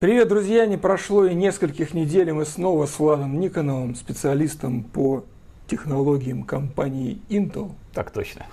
[0.00, 0.64] Привет, друзья!
[0.64, 5.24] Не прошло и нескольких недель, и мы снова с Владом Никоновым, специалистом по
[5.66, 7.72] технологиям компании Intel.
[7.92, 8.46] Так точно.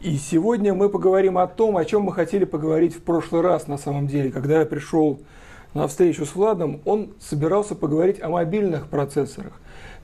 [0.00, 3.78] И сегодня мы поговорим о том, о чем мы хотели поговорить в прошлый раз на
[3.78, 4.30] самом деле.
[4.30, 5.18] Когда я пришел
[5.74, 9.54] на встречу с Владом, он собирался поговорить о мобильных процессорах.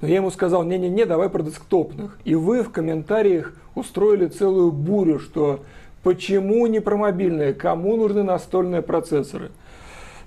[0.01, 2.19] Но я ему сказал, не-не-не, давай про десктопных.
[2.25, 5.61] И вы в комментариях устроили целую бурю, что
[6.03, 9.53] почему не про мобильные, кому нужны настольные процессоры–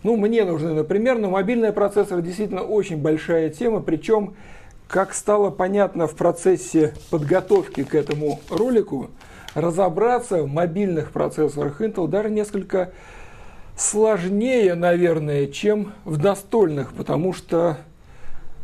[0.06, 4.36] ну, мне нужны, например, но мобильный процессор действительно очень большая тема, причем,
[4.88, 9.10] как стало понятно в процессе подготовки к этому ролику,
[9.56, 12.92] разобраться в мобильных процессорах Intel даже несколько
[13.76, 17.80] сложнее, наверное, чем в настольных, потому что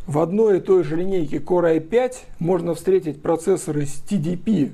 [0.06, 4.70] в одной и той же линейке Core i5 можно встретить процессоры с TDP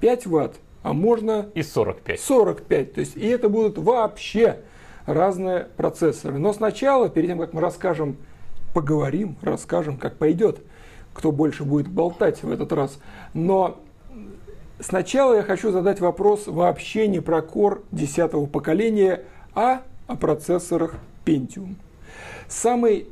[0.00, 2.20] 5 Вт, а можно и 45.
[2.20, 2.92] 45.
[2.92, 4.58] То есть, и это будут вообще
[5.06, 6.38] разные процессоры.
[6.38, 8.16] Но сначала, перед тем, как мы расскажем,
[8.74, 10.60] поговорим, расскажем, как пойдет,
[11.12, 12.98] кто больше будет болтать в этот раз.
[13.34, 13.80] Но
[14.80, 19.22] сначала я хочу задать вопрос вообще не про Core 10 поколения,
[19.54, 21.74] а о процессорах Pentium.
[22.48, 23.06] Самый,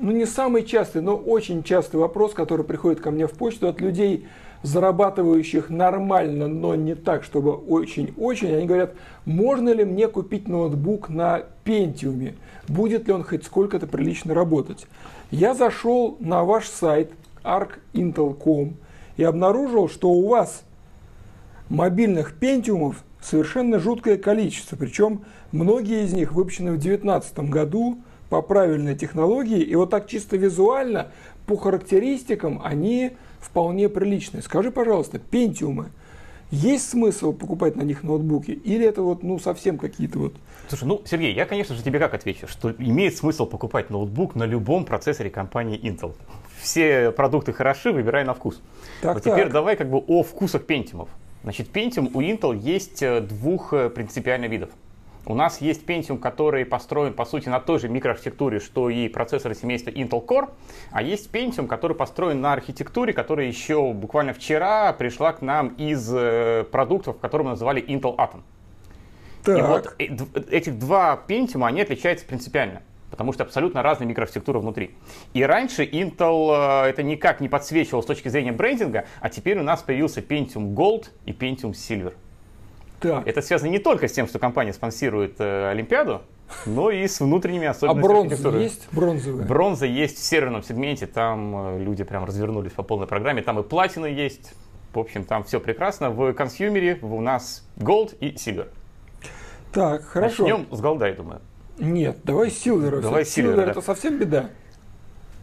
[0.00, 3.80] ну не самый частый, но очень частый вопрос, который приходит ко мне в почту от
[3.80, 4.26] людей,
[4.62, 11.42] зарабатывающих нормально, но не так, чтобы очень-очень, они говорят, можно ли мне купить ноутбук на
[11.64, 12.34] Пентиуме,
[12.68, 14.86] будет ли он хоть сколько-то прилично работать.
[15.30, 18.74] Я зашел на ваш сайт arcintel.com
[19.16, 20.62] и обнаружил, что у вас
[21.68, 27.98] мобильных Пентиумов совершенно жуткое количество, причем многие из них выпущены в 2019 году
[28.30, 31.08] по правильной технологии, и вот так чисто визуально,
[31.46, 34.42] по характеристикам, они вполне приличные.
[34.42, 35.88] Скажи, пожалуйста, пентиумы,
[36.50, 38.52] есть смысл покупать на них ноутбуки?
[38.52, 40.34] Или это вот, ну, совсем какие-то вот...
[40.68, 44.44] Слушай, ну, Сергей, я, конечно же, тебе как отвечу, что имеет смысл покупать ноутбук на
[44.44, 46.14] любом процессоре компании Intel.
[46.60, 48.60] Все продукты хороши, выбирай на вкус.
[49.00, 49.34] Так, вот так.
[49.34, 51.08] теперь давай как бы о вкусах пентиумов.
[51.42, 54.70] Значит, Pentium у Intel есть э, двух э, принципиально видов.
[55.26, 59.54] У нас есть Pentium, который построен, по сути, на той же микроархитектуре, что и процессоры
[59.54, 60.50] семейства Intel Core,
[60.90, 66.10] а есть Pentium, который построен на архитектуре, которая еще буквально вчера пришла к нам из
[66.12, 68.40] э, продуктов, которые мы называли Intel Atom.
[69.44, 69.58] Так.
[69.58, 74.92] И вот э, этих два Pentium, они отличаются принципиально потому что абсолютно разная микроархитектура внутри.
[75.34, 79.62] И раньше Intel э, это никак не подсвечивал с точки зрения брендинга, а теперь у
[79.62, 82.14] нас появился Pentium Gold и Pentium Silver.
[83.00, 83.26] Так.
[83.26, 86.20] Это связано не только с тем, что компания спонсирует э, Олимпиаду,
[86.66, 88.04] но и с внутренними а особенностями.
[88.04, 88.88] А бронза есть?
[88.92, 89.46] Бронзовая?
[89.46, 93.62] Бронза есть в северном сегменте, там э, люди прям развернулись по полной программе, там и
[93.62, 94.52] платина есть,
[94.92, 96.10] в общем, там все прекрасно.
[96.10, 98.68] В консюмере у нас Gold и Silver.
[99.72, 100.42] Так, хорошо.
[100.42, 101.40] Начнем с голда, я думаю.
[101.78, 103.00] Нет, давай Silver.
[103.00, 103.70] Давай Silver, Silver да.
[103.70, 104.50] это совсем беда.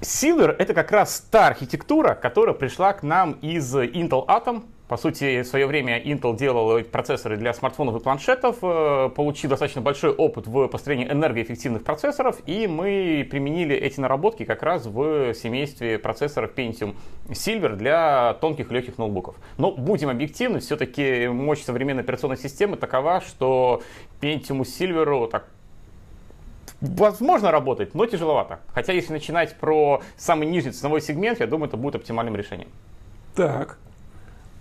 [0.02, 5.42] Silver это как раз та архитектура, которая пришла к нам из Intel Atom, по сути,
[5.42, 10.48] в свое время Intel делал процессоры для смартфонов и планшетов, э, получил достаточно большой опыт
[10.48, 16.96] в построении энергоэффективных процессоров, и мы применили эти наработки как раз в семействе процессоров Pentium
[17.28, 19.36] Silver для тонких легких ноутбуков.
[19.58, 23.82] Но будем объективны, все-таки мощь современной операционной системы такова, что
[24.22, 25.48] Pentium Silver так
[26.80, 28.62] возможно работать, но тяжеловато.
[28.74, 32.70] Хотя если начинать про самый нижний ценовой сегмент, я думаю, это будет оптимальным решением.
[33.36, 33.80] Так,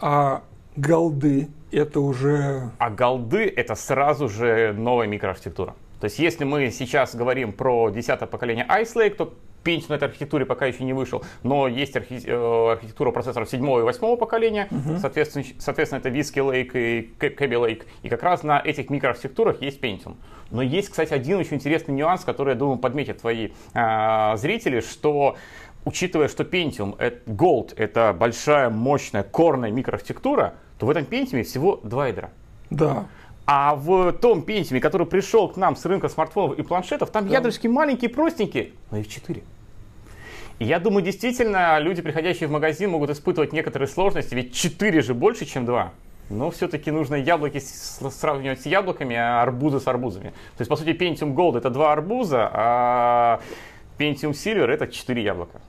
[0.01, 0.43] а
[0.77, 2.71] голды это уже...
[2.79, 5.75] А голды это сразу же новая микроархитектура.
[6.01, 9.35] То есть если мы сейчас говорим про десятое поколение Ice Lake, то
[9.67, 13.81] Pentium на этой архитектуре пока еще не вышел, но есть архи- э, архитектура процессоров седьмого
[13.81, 14.99] и восьмого поколения, uh-huh.
[14.99, 19.81] соответственно, соответственно, это Whiskey Lake и Cabby Lake, и как раз на этих микроархитектурах есть
[19.83, 20.15] Pentium.
[20.53, 25.37] Но есть, кстати, один очень интересный нюанс, который, я думаю, подметят твои э, зрители, что
[25.87, 32.09] учитывая, что Pentium Gold это большая, мощная, корная микроархитектура, то в этом Pentium всего два
[32.09, 32.31] ядра.
[32.69, 33.07] Да.
[33.47, 37.35] А в том Pentium, который пришел к нам с рынка смартфонов и планшетов, там да.
[37.35, 39.45] ядрышки маленькие, простенькие, но их четыре.
[40.59, 45.15] И я думаю, действительно, люди, приходящие в магазин, могут испытывать некоторые сложности, ведь 4 же
[45.15, 45.93] больше, чем 2.
[46.31, 50.31] Но все-таки нужно яблоки сравнивать с яблоками, а арбузы с арбузами.
[50.57, 53.41] То есть, по сути, Pentium Gold это два арбуза, а
[53.99, 55.61] Pentium Silver это 4 яблока.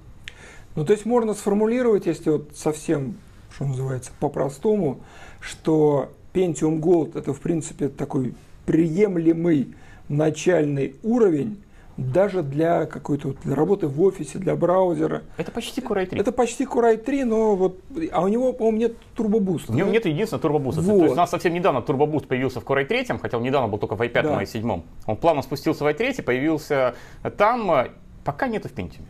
[0.77, 3.15] Ну, то есть можно сформулировать, если вот совсем,
[3.51, 4.99] что называется, по-простому,
[5.39, 8.35] что Pentium Gold это, в принципе, такой
[8.67, 9.73] приемлемый
[10.07, 11.63] начальный уровень,
[11.97, 15.23] даже для какой-то для работы в офисе, для браузера.
[15.37, 16.21] Это почти Core i3.
[16.21, 17.79] Это почти Core i3, но вот,
[18.11, 19.71] а у него, по-моему, нет турбобуста.
[19.71, 19.93] У него да?
[19.93, 20.81] нет единственного турбобуста.
[20.81, 20.99] Вот.
[20.99, 23.79] То есть у нас совсем недавно турбобуст появился в Core i3, хотя он недавно был
[23.79, 24.43] только в i5 да.
[24.43, 24.83] и i7.
[25.07, 26.93] Он плавно спустился в i3, появился
[27.35, 27.87] там,
[28.23, 29.01] пока нету в Pentium.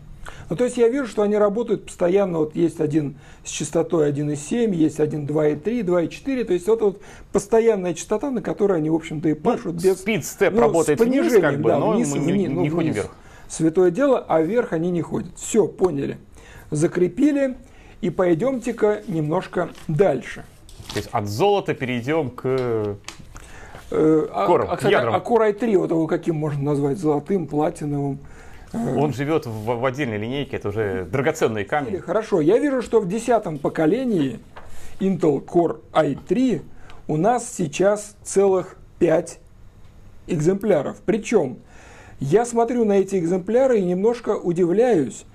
[0.49, 2.39] Ну, то есть я вижу, что они работают постоянно.
[2.39, 6.43] Вот есть один с частотой 1,7, есть один 2,3, 2,4.
[6.43, 7.01] То есть вот, вот
[7.31, 9.99] постоянная частота, на которой они, в общем-то, и ну, пашут ну, без...
[9.99, 13.15] Спид-степ ну, работает вниз, как бы, да, но вниз, мы не, вниз, не ходим вверх.
[13.49, 15.31] Святое дело, а вверх они не ходят.
[15.37, 16.17] Все, поняли.
[16.71, 17.57] Закрепили.
[18.01, 20.45] И пойдемте-ка немножко дальше.
[20.93, 22.95] То есть от золота перейдем к э,
[23.91, 25.15] а, Кором, а, кстати, ядрам.
[25.15, 26.97] а Core i3, вот его каким можно назвать?
[26.97, 28.19] Золотым, платиновым?
[28.97, 31.97] Он живет в, в отдельной линейке, это уже драгоценные камни.
[31.97, 34.39] Хорошо, я вижу, что в десятом поколении
[34.99, 36.61] Intel Core i3
[37.07, 39.39] у нас сейчас целых 5
[40.27, 40.97] экземпляров.
[41.05, 41.59] Причем
[42.19, 45.25] я смотрю на эти экземпляры и немножко удивляюсь,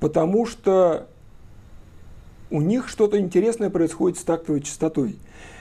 [0.00, 1.06] потому что
[2.50, 5.16] у них что-то интересное происходит с тактовой частотой.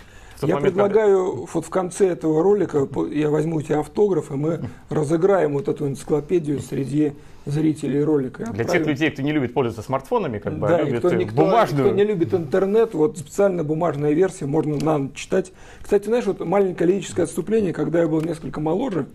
[0.46, 1.52] Я момент, предлагаю когда...
[1.52, 5.86] вот в конце этого ролика я возьму у тебя автограф, и мы разыграем вот эту
[5.86, 7.14] энциклопедию среди
[7.46, 8.44] зрителей ролика.
[8.52, 11.34] Для тех людей, кто не любит пользоваться смартфонами, как бы, да, а любит кто, никто,
[11.34, 11.86] бумажную.
[11.86, 15.52] Кто не любит интернет, вот специально бумажная версия, можно нам читать.
[15.80, 19.06] Кстати, знаешь, вот маленькое лирическое отступление, когда я был несколько моложе,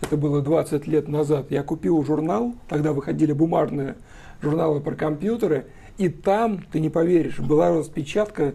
[0.00, 3.96] это было 20 лет назад, я купил журнал, тогда выходили бумажные
[4.40, 5.66] журналы про компьютеры,
[5.98, 8.54] и там, ты не поверишь, была распечатка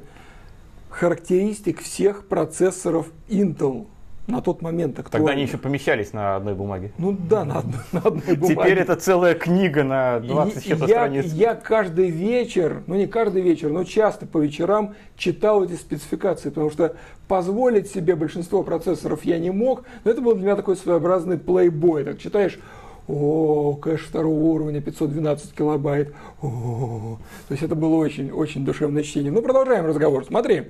[0.95, 3.87] характеристик всех процессоров Intel
[4.27, 5.27] на тот момент актуальны.
[5.27, 6.91] Тогда они еще помещались на одной бумаге.
[6.97, 8.55] Ну да, на, одной, на одной бумаге.
[8.55, 11.33] Теперь это целая книга на 20 и, я, страниц.
[11.33, 16.71] Я каждый вечер, ну не каждый вечер, но часто по вечерам читал эти спецификации, потому
[16.71, 16.95] что
[17.27, 22.03] позволить себе большинство процессоров я не мог, но это был для меня такой своеобразный плейбой.
[22.05, 22.57] Так читаешь,
[23.07, 26.13] о, кэш второго уровня 512 килобайт.
[26.41, 27.17] О,
[27.47, 29.31] то есть это было очень, очень душевное чтение.
[29.31, 30.25] Ну, продолжаем разговор.
[30.25, 30.69] Смотри,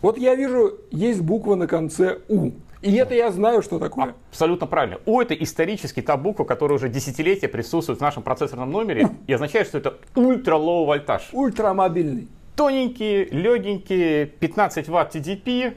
[0.00, 2.52] вот я вижу, есть буква на конце U.
[2.82, 4.14] И это я знаю, что такое.
[4.30, 4.98] Абсолютно правильно.
[5.06, 9.68] U это исторически та буква, которая уже десятилетия присутствует в нашем процессорном номере и означает,
[9.68, 11.28] что это ultra-low voltage.
[11.32, 12.28] Ультрамобильный.
[12.56, 15.74] Тоненький, легенький, 15 ватт TDP,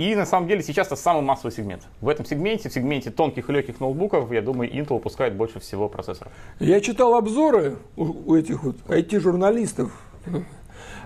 [0.00, 1.82] и на самом деле сейчас это самый массовый сегмент.
[2.00, 5.90] В этом сегменте, в сегменте тонких и легких ноутбуков, я думаю, Intel выпускает больше всего
[5.90, 6.32] процессоров.
[6.58, 9.92] Я читал обзоры у, у этих вот IT-журналистов.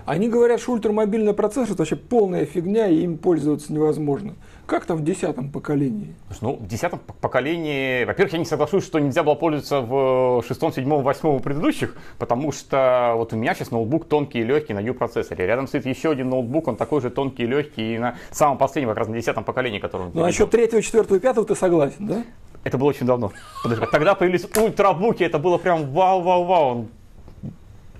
[0.05, 4.35] Они говорят, что ультрамобильный процессор это вообще полная фигня, и им пользоваться невозможно.
[4.65, 6.15] Как там в десятом поколении?
[6.41, 11.03] Ну, в десятом поколении, во-первых, я не соглашусь, что нельзя было пользоваться в шестом, седьмом,
[11.03, 15.45] восьмом предыдущих, потому что вот у меня сейчас ноутбук тонкий и легкий на U-процессоре.
[15.45, 18.89] Рядом стоит еще один ноутбук, он такой же тонкий и легкий, и на самом последнем,
[18.89, 22.23] как раз на десятом поколении, который Ну, а насчет третьего, четвертого, пятого ты согласен, да?
[22.63, 23.31] Это было очень давно.
[23.61, 26.87] Подожди, тогда появились ультрабуки, это было прям вау-вау-вау.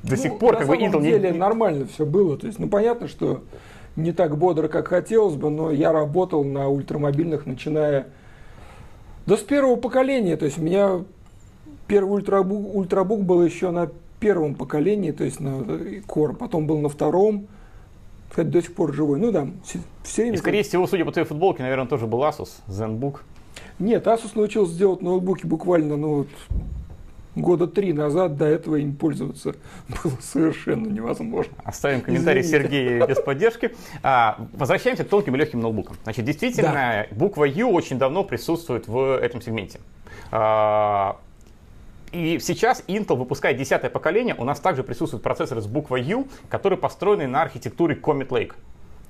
[0.02, 1.38] До ну, сих пор как бы Intel деле не...
[1.38, 2.38] нормально все было.
[2.38, 3.42] То есть, ну понятно, что
[3.96, 8.08] не так бодро, как хотелось бы, но я работал на ультрамобильных, начиная
[9.26, 10.38] да с первого поколения.
[10.38, 11.04] То есть у меня
[11.88, 15.62] первый ультрабук, ультрабук был еще на первом поколении, то есть на
[16.08, 17.48] Core, потом был на втором,
[18.30, 19.20] кстати, до сих пор живой.
[19.20, 19.48] Ну да,
[20.04, 20.36] все время.
[20.36, 23.20] И, скорее всего, судя по твоей футболке, наверное, тоже был Asus ZenBook.
[23.80, 26.28] Нет, Asus научился делать ноутбуки буквально, ну вот,
[27.36, 29.56] года три назад до этого им пользоваться
[29.88, 31.54] было совершенно невозможно.
[31.64, 32.70] Оставим комментарий Извините.
[32.70, 33.76] Сергея без поддержки.
[34.04, 35.98] А, возвращаемся к тонким и легким ноутбукам.
[36.04, 37.16] Значит, действительно, да.
[37.16, 39.80] буква U очень давно присутствует в этом сегменте.
[40.32, 41.18] А,
[42.12, 44.36] и сейчас Intel выпускает десятое поколение.
[44.38, 48.54] У нас также присутствуют процессоры с буквой U, которые построены на архитектуре Comet Lake.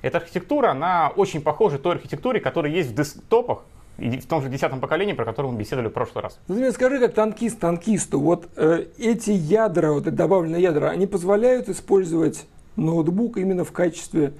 [0.01, 3.63] Эта архитектура, она очень похожа той архитектуре, которая есть в десктопах,
[3.97, 6.39] в том же десятом поколении, про которое мы беседовали в прошлый раз.
[6.47, 11.69] Ну, скажи, как танкист танкисту, вот э, эти ядра, вот эти добавленные ядра, они позволяют
[11.69, 14.33] использовать ноутбук именно в качестве,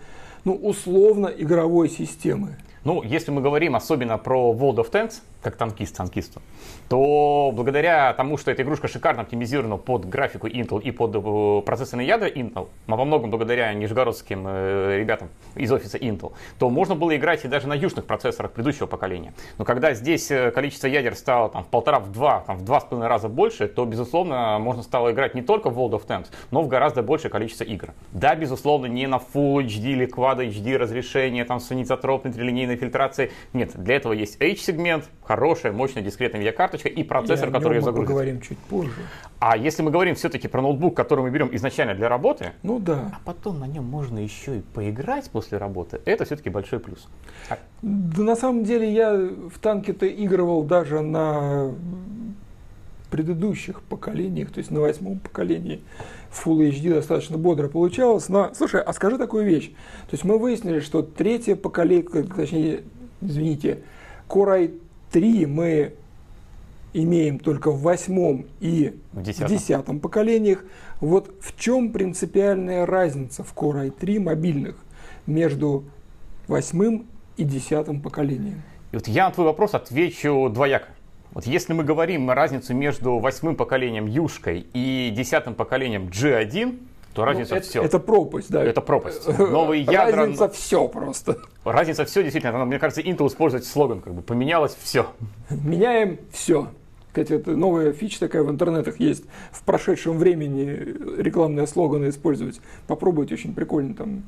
[0.43, 2.57] ну, условно игровой системы?
[2.83, 5.15] Ну, если мы говорим особенно про World of Tanks,
[5.45, 6.41] как танкист танкисту,
[6.89, 12.07] то благодаря тому, что эта игрушка шикарно оптимизирована под графику Intel и под э, процессорные
[12.07, 17.15] ядра Intel, а во многом благодаря нижегородским э, ребятам из офиса Intel, то можно было
[17.15, 19.35] играть и даже на южных процессорах предыдущего поколения.
[19.59, 22.79] Но когда здесь э, количество ядер стало там, в полтора, в два, там, в два
[22.79, 26.29] с половиной раза больше, то, безусловно, можно стало играть не только в World of Tanks,
[26.49, 27.93] но в гораздо большее количество игр.
[28.13, 33.31] Да, безусловно, не на Full HD или Quad HD разрешение, там, с анизотропной трилинейной фильтрацией.
[33.53, 38.07] Нет, для этого есть H-сегмент, хорошая, мощная, дискретная видеокарточка и процессор, который ее загрузит.
[38.07, 39.01] поговорим чуть позже.
[39.39, 43.11] А если мы говорим все-таки про ноутбук, который мы берем изначально для работы, ну да.
[43.13, 47.07] а потом на нем можно еще и поиграть после работы, это все-таки большой плюс.
[47.49, 47.57] А...
[47.81, 51.73] Да на самом деле я в танке-то игрывал даже на
[53.11, 55.81] предыдущих поколениях, то есть на восьмом поколении
[56.31, 58.29] Full HD достаточно бодро получалось.
[58.29, 59.69] Но, слушай, а скажи такую вещь.
[60.09, 62.83] То есть мы выяснили, что третье поколение, точнее,
[63.21, 63.83] извините,
[64.27, 64.79] Core
[65.11, 65.93] i3 мы
[66.93, 69.47] имеем только в восьмом и в десятом.
[69.47, 70.63] десятом поколениях.
[71.01, 74.77] Вот в чем принципиальная разница в Core i3 мобильных
[75.27, 75.83] между
[76.47, 77.05] восьмым
[77.37, 78.61] и десятым поколением?
[78.91, 80.87] И вот я на твой вопрос отвечу двояко.
[81.31, 86.79] Вот если мы говорим разницу между восьмым поколением Юшкой и десятым поколением G1,
[87.15, 87.81] то ну, разница это, все.
[87.81, 88.61] Это пропасть, да.
[88.61, 89.25] Это пропасть.
[89.39, 90.17] Новые ядра...
[90.17, 91.37] Разница все просто.
[91.63, 92.65] Разница все, действительно.
[92.65, 95.07] Мне кажется, Intel использует слоган, как бы, поменялось все.
[95.49, 96.67] Меняем все.
[97.07, 99.23] Кстати, это новая фича такая в интернетах есть.
[99.51, 100.67] В прошедшем времени
[101.17, 102.59] рекламные слоганы использовать.
[102.85, 104.23] Попробуйте, очень прикольно там.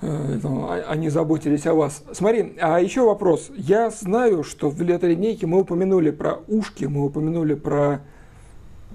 [0.00, 2.02] Э, они заботились о вас.
[2.10, 3.52] Смотри, а еще вопрос.
[3.56, 8.00] Я знаю, что в летолинейке мы упомянули про ушки, мы упомянули про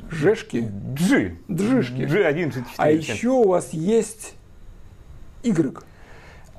[0.09, 0.69] жешки.
[0.93, 1.37] Джи.
[1.49, 2.01] Джишки.
[2.01, 2.63] G1, G4.
[2.77, 4.35] А еще у вас есть
[5.43, 5.83] Y.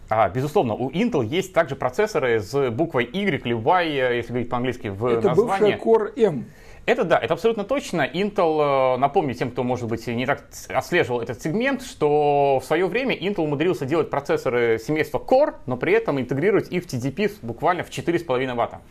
[0.08, 4.88] А, безусловно, у Intel есть также процессоры с буквой Y или Y, если говорить по-английски,
[4.88, 5.74] в это названии.
[5.74, 6.44] Это Core M.
[6.86, 8.06] Это да, это абсолютно точно.
[8.06, 12.86] Intel, э, напомню тем, кто, может быть, не так отслеживал этот сегмент, что в свое
[12.86, 17.84] время Intel умудрился делать процессоры семейства Core, но при этом интегрировать их в TDP буквально
[17.84, 18.82] в 4,5 ватта.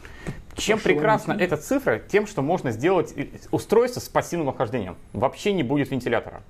[0.55, 1.99] Чем прекрасна эта цифра?
[1.99, 3.13] Тем, что можно сделать
[3.51, 4.97] устройство с пассивным охлаждением.
[5.13, 6.41] Вообще не будет вентилятора.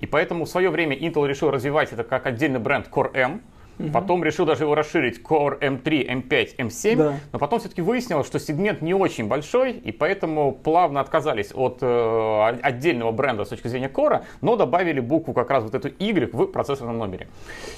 [0.00, 3.42] И поэтому в свое время Intel решил развивать это как отдельный бренд Core M,
[3.78, 3.90] Угу.
[3.90, 7.14] Потом решил даже его расширить Core M3, M5, M7, да.
[7.32, 12.58] но потом все-таки выяснилось, что сегмент не очень большой, и поэтому плавно отказались от э,
[12.62, 16.46] отдельного бренда с точки зрения Core, но добавили букву как раз вот эту Y в
[16.46, 17.28] процессорном номере.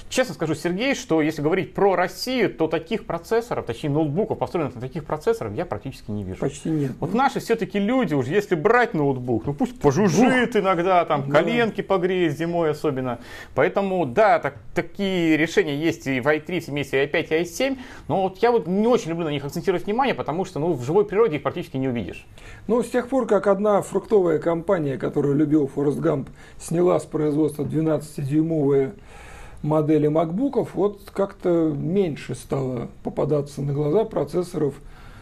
[0.08, 4.80] Честно скажу, Сергей, что если говорить про Россию, то таких процессоров, точнее ноутбуков, построенных на
[4.80, 6.38] таких процессорах, я практически не вижу.
[6.38, 6.92] Почти нет.
[7.00, 10.56] Вот наши все-таки люди уже, если брать ноутбук, ну пусть пожужжит Ух.
[10.56, 11.40] иногда, там да.
[11.40, 13.18] коленки погреет зимой особенно.
[13.54, 17.78] Поэтому, да, так, такие решения есть есть и в i3 в семействе i5 и i7,
[18.08, 20.84] но вот я вот не очень люблю на них акцентировать внимание, потому что ну, в
[20.84, 22.26] живой природе их практически не увидишь.
[22.66, 26.28] Ну, с тех пор, как одна фруктовая компания, которую любил Форест Гамп,
[26.58, 28.92] сняла с производства 12-дюймовые
[29.62, 34.74] модели макбуков, вот как-то меньше стало попадаться на глаза процессоров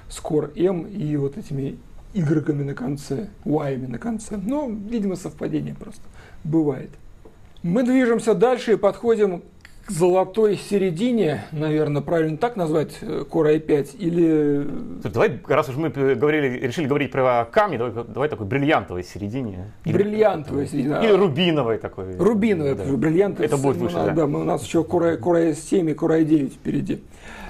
[0.09, 1.79] с Core M и вот этими
[2.15, 4.37] игроками на конце, y на конце.
[4.37, 6.03] Ну, видимо, совпадение просто
[6.45, 6.91] бывает.
[7.63, 9.43] Мы движемся дальше и подходим
[9.87, 14.66] к золотой середине, наверное, правильно так назвать э, Core i5, или...
[15.09, 19.73] Давай, раз уж мы говорили, решили говорить про камни, давай, давай такой бриллиантовой середине.
[19.85, 21.05] Бриллиантовой середине.
[21.05, 22.16] Или рубиновой такой.
[22.16, 22.85] Рубиновой, да.
[22.85, 23.47] бриллиантовой.
[23.47, 24.11] Это будет выше, да.
[24.11, 24.26] да.
[24.26, 27.05] мы, у нас еще Core, Core i7 и Core i9 впереди.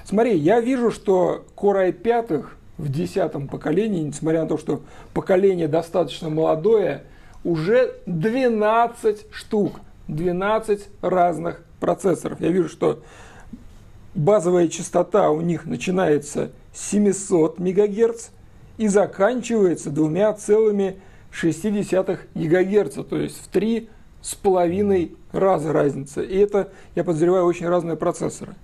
[0.04, 2.44] Смотри, я вижу, что Core i5
[2.76, 4.82] в десятом поколении, несмотря на то, что
[5.14, 7.04] поколение достаточно молодое,
[7.44, 9.80] уже 12 штук.
[10.08, 12.40] 12 разных процессоров.
[12.40, 13.02] Я вижу, что
[14.14, 18.28] базовая частота у них начинается с 700 МГц
[18.78, 21.00] и заканчивается двумя целыми
[21.32, 23.88] 0,6 ГГц, то есть в три
[24.22, 26.22] с половиной раза разница.
[26.22, 28.54] И это, я подозреваю, очень разные процессоры.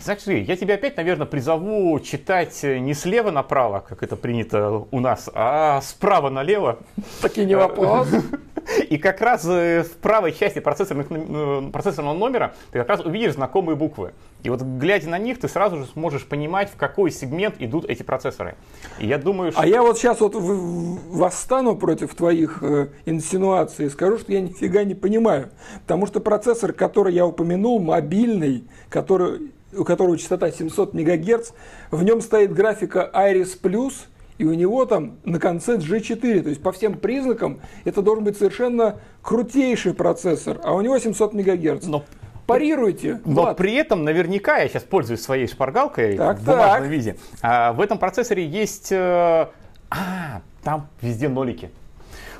[0.00, 5.30] Знаешь, я тебя опять, наверное, призову читать не слева направо, как это принято у нас,
[5.34, 6.78] а справа налево.
[7.20, 8.08] Таки не вопрос.
[8.88, 13.76] И как раз э, в правой части э, процессорного номера ты как раз увидишь знакомые
[13.76, 14.12] буквы.
[14.42, 18.02] И вот глядя на них, ты сразу же сможешь понимать, в какой сегмент идут эти
[18.02, 18.56] процессоры.
[18.98, 19.60] И я думаю, а что...
[19.60, 24.84] А я вот сейчас вот восстану против твоих э, инсинуаций и скажу, что я нифига
[24.84, 25.50] не понимаю.
[25.82, 31.50] Потому что процессор, который я упомянул, мобильный, который, у которого частота 700 МГц,
[31.90, 33.92] в нем стоит графика Iris Plus–
[34.38, 36.42] и у него там на конце G4.
[36.42, 41.32] То есть по всем признакам это должен быть совершенно крутейший процессор, а у него 700
[41.32, 41.86] МГц.
[41.86, 42.04] Но
[42.46, 43.20] парируйте.
[43.24, 43.56] Но Влад.
[43.56, 46.90] при этом наверняка, я сейчас пользуюсь своей шпаргалкой так, в бумажном так.
[46.90, 48.92] виде, а, в этом процессоре есть...
[48.92, 49.48] Э,
[49.90, 51.70] а, там везде нолики.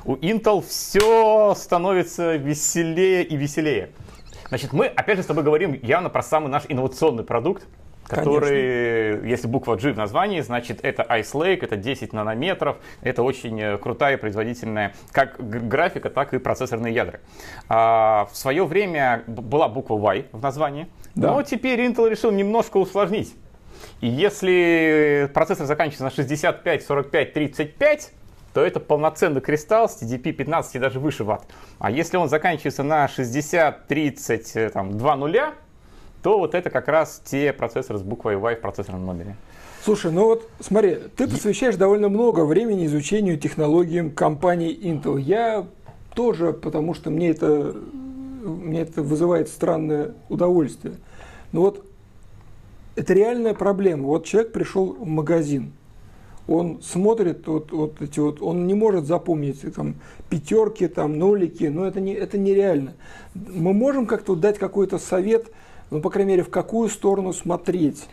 [0.05, 3.89] У Intel все становится веселее и веселее.
[4.49, 7.67] Значит, мы опять же с тобой говорим явно про самый наш инновационный продукт,
[8.07, 9.27] который, Конечно.
[9.27, 13.77] если буква G в названии, значит это Ice Lake, это 10 нанометров, это очень э,
[13.77, 17.19] крутая производительная как графика, так и процессорные ядра.
[17.67, 21.33] А, в свое время была буква Y в названии, да.
[21.33, 23.35] но теперь Intel решил немножко усложнить.
[23.99, 28.11] И если процессор заканчивается на 65, 45, 35,
[28.57, 31.43] то это полноценный кристалл с TDP 15 и даже выше ватт.
[31.77, 35.53] А если он заканчивается на 60, 30, э, там, 2 нуля,
[36.23, 39.35] то вот это как раз те процессоры с буквой Y в процессорном номере.
[39.83, 45.21] Слушай, ну вот смотри, ты посвящаешь довольно много времени изучению технологиям компании Intel.
[45.21, 45.67] Я
[46.15, 47.75] тоже, потому что мне это,
[48.41, 50.95] мне это вызывает странное удовольствие.
[51.51, 51.85] Но вот
[52.95, 54.07] это реальная проблема.
[54.07, 55.73] Вот человек пришел в магазин,
[56.47, 59.95] он смотрит вот, вот эти вот, он не может запомнить там
[60.29, 62.93] пятерки, там нолики, но это не это нереально.
[63.33, 65.51] Мы можем как-то дать какой-то совет
[65.89, 68.05] ну, по крайней мере, в какую сторону смотреть.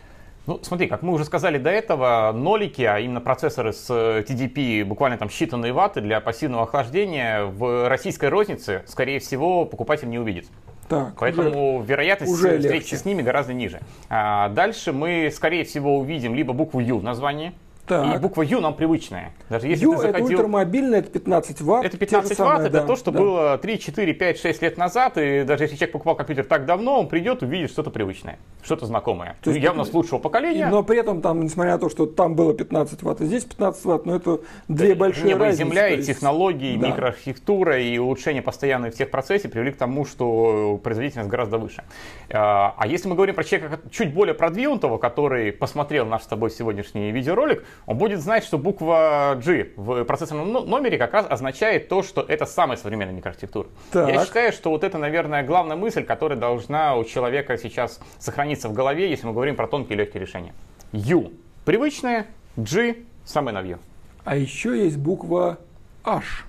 [0.47, 5.17] Ну, смотри, как мы уже сказали до этого, нолики, а именно процессоры с TDP, буквально
[5.17, 10.45] там считанные ватты для пассивного охлаждения в российской рознице, скорее всего, покупатель не увидит.
[10.87, 12.97] Так, Поэтому уже, вероятность уже встречи легче.
[12.97, 13.81] с ними гораздо ниже.
[14.07, 17.53] А дальше мы, скорее всего, увидим либо букву U в названии,
[17.85, 18.15] так.
[18.15, 19.31] И буква U нам привычная.
[19.49, 20.25] Даже если U ты заходил...
[20.25, 21.85] это ультрамобильное, это 15 ватт.
[21.85, 23.19] Это 15 ватт, самые, это да, то, что да.
[23.19, 25.17] было 3, 4, 5, 6 лет назад.
[25.17, 29.35] И даже если человек покупал компьютер так давно, он придет, увидит что-то привычное, что-то знакомое.
[29.41, 29.91] То есть, явно это...
[29.91, 30.67] с лучшего поколения.
[30.67, 33.85] Но при этом, там, несмотря на то, что там было 15 ватт, и здесь 15
[33.85, 35.69] ватт, но это две да, большие небо разницы.
[35.69, 36.87] земля, и технологии, да.
[36.87, 41.83] микроархитектура, и улучшение постоянно в техпроцессе привели к тому, что производительность гораздо выше.
[42.31, 46.49] А, а если мы говорим про человека чуть более продвинутого, который посмотрел наш с тобой
[46.49, 52.03] сегодняшний видеоролик, он будет знать, что буква G в процессорном номере как раз означает то,
[52.03, 53.67] что это самая современная микроархитектура.
[53.91, 54.09] Так.
[54.09, 58.73] Я считаю, что вот это, наверное, главная мысль, которая должна у человека сейчас сохраниться в
[58.73, 60.53] голове, если мы говорим про тонкие и легкие решения.
[60.91, 61.31] U
[61.65, 63.79] привычная, G самое новье.
[64.23, 65.59] А еще есть буква
[66.03, 66.45] H.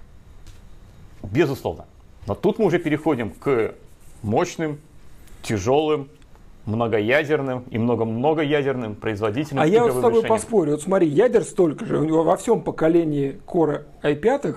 [1.23, 1.87] Безусловно.
[2.27, 3.75] Но тут мы уже переходим к
[4.23, 4.81] мощным,
[5.43, 6.09] тяжелым,
[6.67, 10.29] многоядерным и много-многоядерным производительным А я вот с тобой решением.
[10.29, 10.71] поспорю.
[10.73, 11.99] Вот смотри, ядер столько же.
[11.99, 14.57] У него во всем поколении Core i5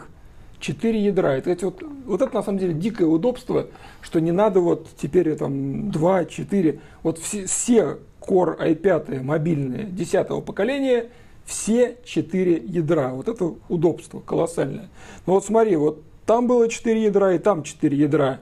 [0.59, 1.37] 4 ядра.
[1.37, 3.67] Это, вот, вот это на самом деле дикое удобство,
[4.01, 6.79] что не надо вот теперь там 2, 4.
[7.03, 11.09] Вот все, все Core i5 мобильные 10 поколения,
[11.45, 13.09] все 4 ядра.
[13.13, 14.89] Вот это удобство колоссальное.
[15.25, 18.41] Но вот смотри, вот там было 4 ядра и там 4 ядра.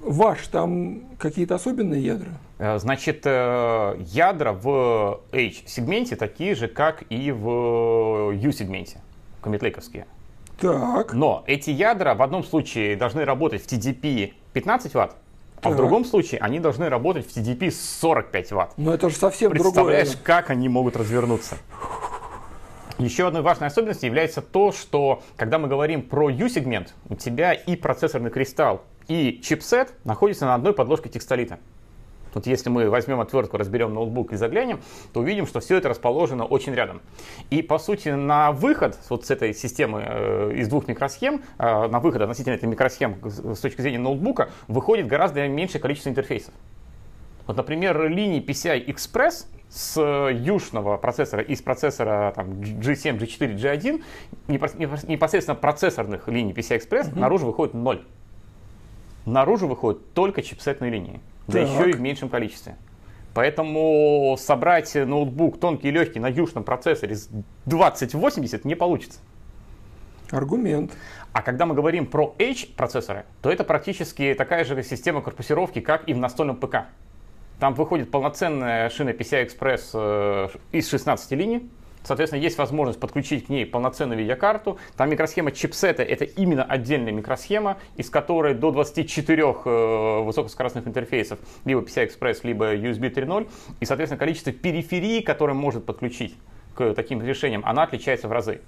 [0.00, 2.30] Ваш там какие-то особенные ядра?
[2.58, 8.98] Э, значит, э, ядра в H-сегменте такие же, как и в U-сегменте,
[9.40, 10.06] комитлейковские.
[10.60, 11.12] Так.
[11.12, 15.16] Но эти ядра в одном случае должны работать в TDP 15 Вт,
[15.62, 18.72] а в другом случае они должны работать в TDP 45 Вт.
[18.76, 20.24] Но это же совсем Представляешь, другое.
[20.24, 21.56] как они могут развернуться?
[22.98, 27.76] Еще одной важной особенностью является то, что когда мы говорим про U-сегмент, у тебя и
[27.76, 31.58] процессорный кристалл, и чипсет находятся на одной подложке текстолита.
[32.34, 34.80] Вот если мы возьмем отвертку, разберем ноутбук и заглянем,
[35.12, 37.00] то увидим, что все это расположено очень рядом.
[37.50, 42.00] И по сути на выход вот с этой системы э, из двух микросхем, э, на
[42.00, 46.52] выход относительно этой микросхем с точки зрения ноутбука, выходит гораздо меньшее количество интерфейсов.
[47.46, 54.02] Вот, например, линии PCI Express с южного процессора из процессора там, G7, G4, G1,
[55.08, 57.20] непосредственно процессорных линий PCI Express, угу.
[57.20, 58.04] наружу выходит ноль.
[59.28, 62.76] Наружу выходят только чипсетные линии да еще и в меньшем количестве.
[63.34, 67.28] Поэтому собрать ноутбук тонкий и легкий на южном процессоре с
[67.66, 69.20] 2080 не получится.
[70.30, 70.92] Аргумент.
[71.32, 76.08] А когда мы говорим про H процессоры, то это практически такая же система корпусировки, как
[76.08, 76.86] и в настольном ПК.
[77.58, 81.70] Там выходит полноценная шина PCI Express э, из 16 линий.
[82.04, 84.78] Соответственно, есть возможность подключить к ней полноценную видеокарту.
[84.96, 91.82] Там микросхема чипсета— это именно отдельная микросхема, из которой до 24 э, высокоскоростных интерфейсов, либо
[91.82, 93.48] PCI-Express, либо USB 3.0.
[93.80, 96.34] И, соответственно, количество периферии, которое может подключить
[96.74, 98.60] к таким решениям, она отличается в разы.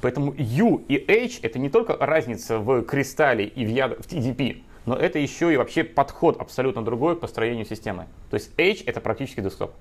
[0.00, 3.98] Поэтому U и H— это не только разница в кристалле и в, яд...
[3.98, 8.06] в TDP, но это еще и вообще подход абсолютно другой к построению системы.
[8.30, 9.72] То есть H— это практически десктоп.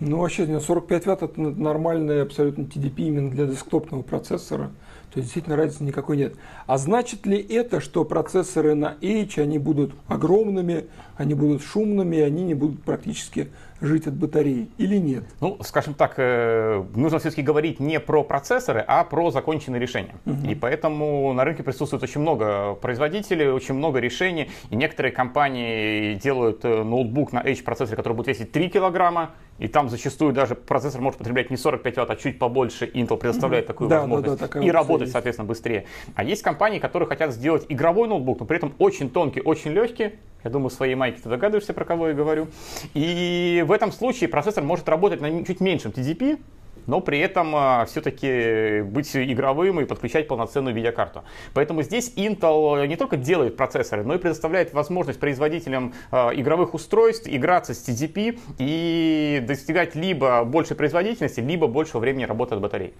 [0.00, 4.70] Ну, вообще, 45 Вт это нормальный абсолютно TDP именно для десктопного процессора.
[5.12, 6.34] То есть действительно разницы никакой нет.
[6.66, 10.86] А значит ли это, что процессоры на H, они будут огромными,
[11.20, 13.48] они будут шумными, они не будут практически
[13.82, 15.24] жить от батареи или нет?
[15.40, 20.14] Ну, скажем так, э, нужно все-таки говорить не про процессоры, а про законченные решения.
[20.24, 20.48] Угу.
[20.48, 24.50] И поэтому на рынке присутствует очень много производителей, очень много решений.
[24.70, 29.90] И некоторые компании делают э, ноутбук на H-процессоре, который будет весить 3 килограмма, и там
[29.90, 32.86] зачастую даже процессор может потреблять не 45 Вт, а чуть побольше.
[32.86, 33.72] Intel предоставляет угу.
[33.74, 34.40] такую да, возможность.
[34.40, 35.12] Да, да, и работать, есть.
[35.12, 35.84] соответственно, быстрее.
[36.14, 40.12] А есть компании, которые хотят сделать игровой ноутбук, но при этом очень тонкий, очень легкий.
[40.44, 42.48] Я думаю, своей майке ты догадываешься, про кого я говорю.
[42.94, 46.40] И в этом случае процессор может работать на чуть меньшем TDP,
[46.86, 51.22] но при этом а, все-таки быть игровым и подключать полноценную видеокарту.
[51.54, 57.28] Поэтому здесь Intel не только делает процессоры, но и предоставляет возможность производителям а, игровых устройств
[57.28, 62.94] играться с TDP и достигать либо большей производительности, либо большего времени работы от батарей.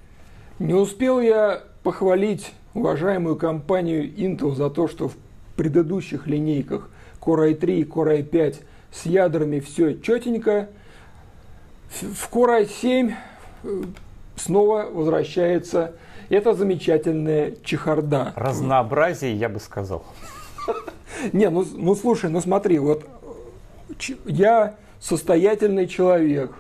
[0.59, 5.17] Не успел я похвалить уважаемую компанию Intel за то, что в
[5.57, 8.57] предыдущих линейках Core i3 и Core i5
[8.93, 10.69] с ядрами все четенько.
[11.91, 13.15] В Core i7
[13.65, 13.83] э,
[14.37, 15.95] снова возвращается
[16.29, 18.33] эта замечательная чехарда.
[18.37, 20.05] Разнообразие, я бы сказал.
[21.33, 23.05] Не, ну, ну слушай, ну смотри, вот
[24.25, 26.53] я состоятельный человек,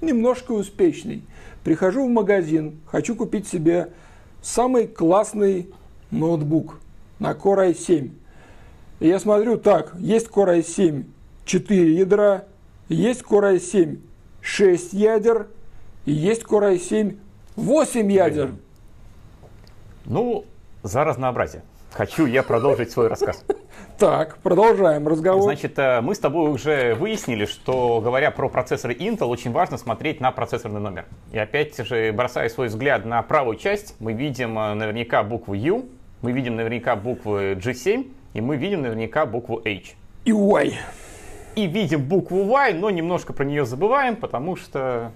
[0.00, 1.24] немножко успешный.
[1.64, 3.90] Прихожу в магазин, хочу купить себе
[4.42, 5.70] самый классный
[6.10, 6.78] ноутбук
[7.18, 8.10] на Core i7.
[9.00, 11.04] Я смотрю, так, есть Core i7
[11.46, 12.44] 4 ядра,
[12.90, 13.98] есть Core i7
[14.42, 15.46] 6 ядер,
[16.04, 17.18] и есть Core i7
[17.56, 18.50] 8 ядер.
[20.04, 20.44] Ну,
[20.82, 21.62] за разнообразие.
[21.92, 23.44] Хочу я продолжить свой рассказ.
[23.98, 25.42] Так, продолжаем разговор.
[25.42, 30.22] Значит, э, мы с тобой уже выяснили, что говоря про процессоры Intel, очень важно смотреть
[30.22, 31.04] на процессорный номер.
[31.32, 35.84] И опять же, бросая свой взгляд на правую часть, мы видим э, наверняка букву U,
[36.22, 39.94] мы видим наверняка буквы G7, и мы видим наверняка букву H.
[40.24, 40.74] И Y.
[41.56, 45.12] И видим букву Y, но немножко про нее забываем, потому что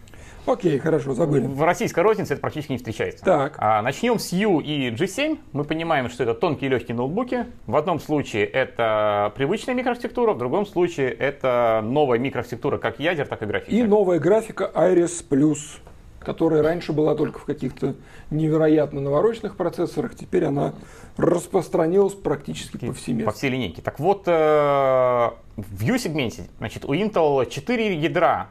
[0.46, 1.46] Окей, хорошо, забыли.
[1.46, 3.24] В российской рознице это практически не встречается.
[3.24, 3.54] Так.
[3.58, 5.38] А, начнем с U и G7.
[5.52, 7.46] Мы понимаем, что это тонкие и легкие ноутбуки.
[7.66, 13.42] В одном случае это привычная микроархитектура, в другом случае это новая микроархитектура как ядер, так
[13.42, 13.70] и графика.
[13.70, 15.80] И новая графика Iris Plus,
[16.24, 17.94] которая раньше была только в каких-то
[18.30, 20.74] невероятно навороченных процессорах, теперь она
[21.16, 23.30] распространилась практически повсеместно.
[23.30, 23.82] По всей линейке.
[23.82, 28.48] Так вот, э, в U-сегменте, значит, у Intel 4 ядра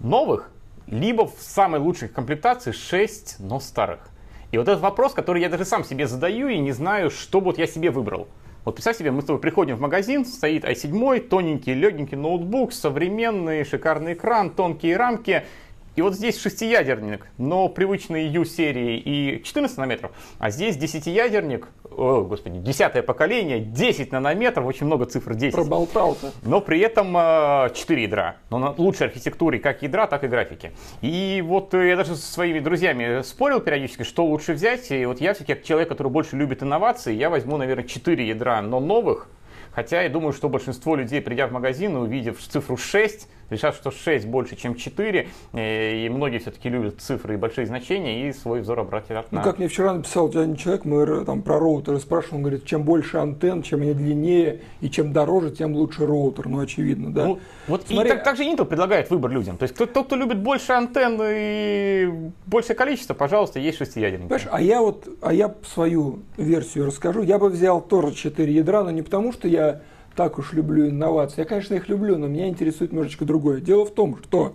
[0.00, 0.50] новых,
[0.86, 4.08] либо в самой лучшей комплектации 6, но старых.
[4.50, 7.56] И вот этот вопрос, который я даже сам себе задаю и не знаю, что вот
[7.56, 8.28] я себе выбрал.
[8.64, 13.64] Вот представь себе, мы с тобой приходим в магазин, стоит i7, тоненький, легенький ноутбук, современный,
[13.64, 15.44] шикарный экран, тонкие рамки,
[15.94, 22.58] и вот здесь шестиядерник, но привычный U-серии и 14 нанометров, а здесь десятиядерник, о, господи,
[22.58, 25.54] десятое поколение, 10 нанометров, очень много цифр 10.
[25.54, 26.32] Проболтался.
[26.42, 30.72] Но при этом э, 4 ядра, но на лучшей архитектуре как ядра, так и графики.
[31.02, 35.20] И вот э, я даже со своими друзьями спорил периодически, что лучше взять, и вот
[35.20, 39.28] я все-таки как человек, который больше любит инновации, я возьму, наверное, 4 ядра, но новых,
[39.72, 43.90] Хотя я думаю, что большинство людей, придя в магазин и увидев цифру 6, решат, что
[43.90, 48.60] 6 больше, чем 4, э, и многие все-таки любят цифры и большие значения, и свой
[48.60, 49.38] взор обратят на...
[49.38, 52.82] Ну, как мне вчера написал один человек, мы там про роутеры спрашиваем, он говорит, чем
[52.82, 57.26] больше антенн, чем они длиннее, и чем дороже, тем лучше роутер, ну, очевидно, да.
[57.26, 57.38] Ну,
[57.68, 60.38] вот Смотри, и так, так же Intel предлагает выбор людям, то есть тот, кто любит
[60.38, 64.28] больше антенн и большее количество, пожалуйста, есть шестиядерники.
[64.28, 68.82] Понимаешь, а я вот, а я свою версию расскажу, я бы взял тоже 4 ядра,
[68.82, 69.82] но не потому, что я
[70.16, 71.40] так уж люблю инновации.
[71.40, 73.60] Я, конечно, их люблю, но меня интересует немножечко другое.
[73.60, 74.54] Дело в том, что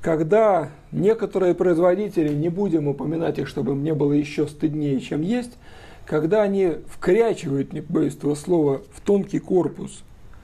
[0.00, 5.58] когда некоторые производители, не будем упоминать их, чтобы мне было еще стыднее, чем есть,
[6.06, 10.02] когда они вкрячивают, не боюсь этого слова, в тонкий корпус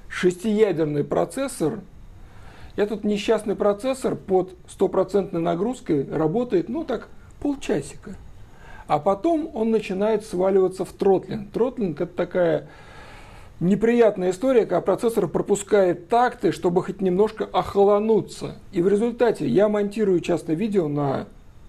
[0.09, 1.81] шестиядерный процессор,
[2.77, 7.09] этот несчастный процессор под стопроцентной нагрузкой работает, ну так,
[7.41, 8.17] полчасика.
[8.87, 11.51] А потом он начинает сваливаться в тротлинг.
[11.53, 12.69] Тротлинг это такая
[13.65, 18.57] неприятная история, когда процессор пропускает такты, чтобы хоть немножко охолонуться.
[18.73, 21.27] И в результате я монтирую часто видео на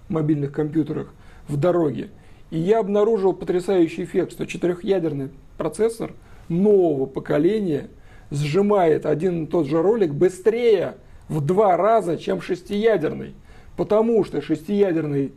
[0.10, 1.14] мобильных компьютерах
[1.48, 2.10] в дороге.
[2.52, 6.14] И я обнаружил потрясающий эффект, что четырехъядерный процессор
[6.50, 7.90] нового поколения
[8.30, 10.96] сжимает один и тот же ролик быстрее
[11.28, 13.34] в два раза, чем шестиядерный.
[13.78, 15.34] Потому что шестиядерный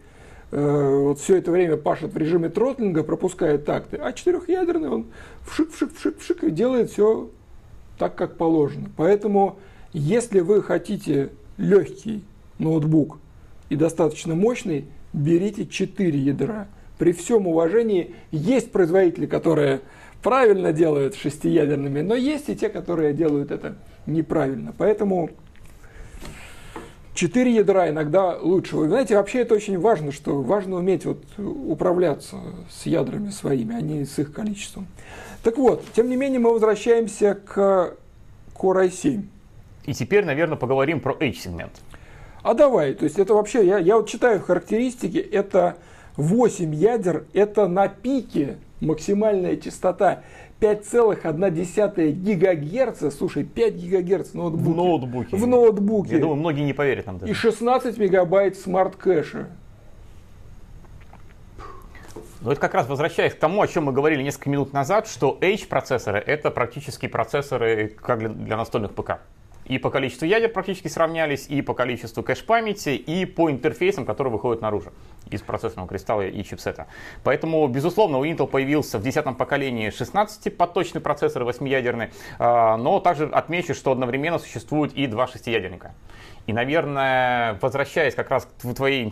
[0.51, 5.07] вот все это время пашет в режиме тротлинга, пропускает такты, а четырехъядерный он
[5.43, 7.31] вшик, вшик, вшик, вшик и делает все
[7.99, 8.89] так, как положено.
[8.97, 9.59] Поэтому,
[9.93, 12.25] если вы хотите легкий
[12.59, 13.19] ноутбук
[13.69, 16.69] и достаточно мощный, берите 4 ядра.
[16.99, 19.81] При всем уважении, есть производители, которые
[20.23, 24.75] правильно делают шестиядерными, но есть и те, которые делают это неправильно.
[24.77, 25.31] Поэтому
[27.18, 28.76] Четыре ядра иногда лучше.
[28.76, 32.37] Вы знаете, вообще это очень важно, что важно уметь вот управляться
[32.70, 34.87] с ядрами своими, а не с их количеством.
[35.42, 37.96] Так вот, тем не менее, мы возвращаемся к
[38.54, 39.24] Core i7.
[39.87, 41.72] И теперь, наверное, поговорим про H-сегмент.
[42.44, 45.76] А давай, то есть это вообще, я, я вот читаю характеристики, это
[46.18, 50.23] 8 ядер, это на пике максимальная частота
[50.61, 54.69] 5,1 гигагерца, слушай, 5 гигагерц ноутбуки.
[54.69, 55.37] В ноутбуке.
[55.37, 56.14] В ноутбуке.
[56.14, 57.31] Я думаю, многие не поверят нам даже.
[57.31, 59.49] И 16 мегабайт smart -кэша.
[62.41, 65.38] Ну, это как раз возвращаясь к тому, о чем мы говорили несколько минут назад, что
[65.41, 69.19] H-процессоры— это практически процессоры как для, для настольных ПК.
[69.68, 74.62] И по количеству ядер практически сравнялись, и по количеству кэш-памяти, и по интерфейсам, которые выходят
[74.62, 74.92] наружу
[75.31, 76.87] из процессорного кристалла и чипсета.
[77.22, 83.74] Поэтому, безусловно, у Intel появился в 10 поколении 16-поточный процессор, 8-ядерный, а, но также отмечу,
[83.74, 85.94] что одновременно существуют и два шестиядерника.
[86.46, 89.04] И, наверное, возвращаясь как раз к твоей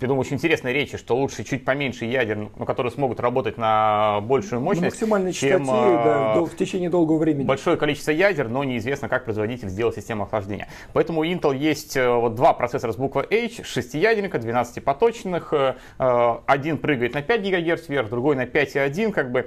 [0.00, 4.20] я думаю, очень интересной речи, что лучше чуть поменьше ядер, но которые смогут работать на
[4.20, 7.46] большую мощность, максимальной частоте, чем да, а, в течение долгого времени.
[7.46, 10.68] Большое количество ядер, но неизвестно, как производитель сделал систему охлаждения.
[10.92, 15.48] Поэтому у Intel есть э, вот два процессора с буквой H, шестиядерника, 12-поточных.
[15.52, 19.12] Э, э, один прыгает на 5 ГГц вверх, другой на 5,1.
[19.12, 19.46] Как бы.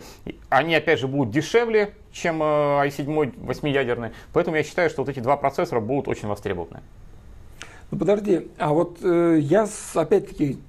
[0.50, 4.12] Они, опять же, будут дешевле, чем i7 8-ядерный.
[4.34, 6.82] Поэтому я считаю, что вот эти два процессора будут очень востребованы.
[7.92, 10.60] Ну подожди, а вот э, я опять-таки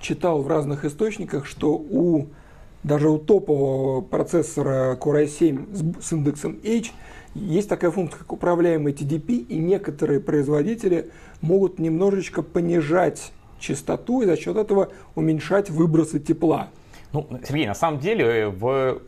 [0.00, 2.26] читал в разных источниках, что у
[2.84, 6.92] даже у топового процессора Core i7 с, с индексом H
[7.34, 11.10] есть такая функция, как управляемый TDP, и некоторые производители
[11.40, 16.68] могут немножечко понижать частоту и за счет этого уменьшать выбросы тепла.
[17.12, 19.00] Ну, Сергей, на самом деле в,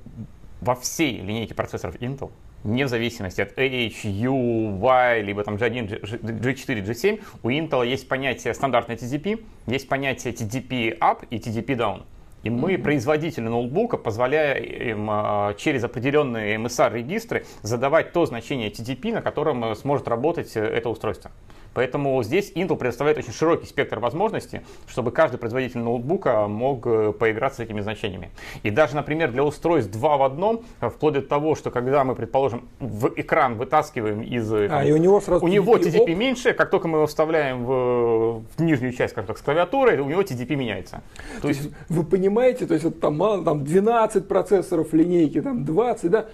[0.61, 2.31] во всей линейке процессоров Intel
[2.65, 8.55] вне зависимости от H, U, Y, либо там G1, G4, G7, у Intel есть понятие
[8.55, 12.03] стандартной TDP, есть понятие TDP up и TDP down.
[12.43, 12.83] И мы, mm-hmm.
[12.83, 20.09] производители ноутбука, позволяем а, через определенные MSR-регистры задавать то значение TDP, на котором э, сможет
[20.09, 21.31] работать э, это устройство.
[21.75, 27.55] Поэтому здесь Intel предоставляет очень широкий спектр возможностей, чтобы каждый производитель ноутбука мог э, поиграть
[27.55, 28.31] с этими значениями.
[28.63, 32.15] И даже, например, для устройств два в одном, э, вплоть до того, что когда мы,
[32.15, 34.53] предположим, в экран вытаскиваем из...
[34.53, 36.09] Э, а, и у него сразу У него TDP оп.
[36.09, 40.07] меньше, как только мы его вставляем в, в нижнюю часть, как так, с клавиатурой, у
[40.07, 41.03] него TDP меняется.
[41.37, 45.65] То, то есть, есть, вы понимаете, то есть вот там там 12 процессоров линейки, там
[45.65, 46.27] 20, да,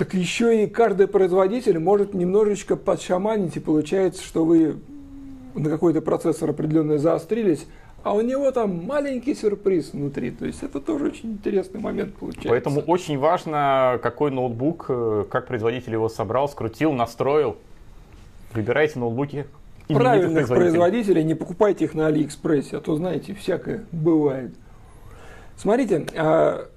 [0.00, 4.76] так еще и каждый производитель может немножечко подшаманить, и получается, что вы
[5.54, 7.66] на какой-то процессор определенно заострились,
[8.02, 10.30] а у него там маленький сюрприз внутри.
[10.30, 12.48] То есть это тоже очень интересный момент получается.
[12.48, 17.58] Поэтому очень важно, какой ноутбук, э, как производитель его собрал, скрутил, настроил.
[18.54, 19.44] Выбирайте ноутбуки
[19.86, 24.52] правильных производителей, не покупайте их на Алиэкспрессе, а то, знаете, всякое бывает.
[25.58, 26.68] Смотрите, а,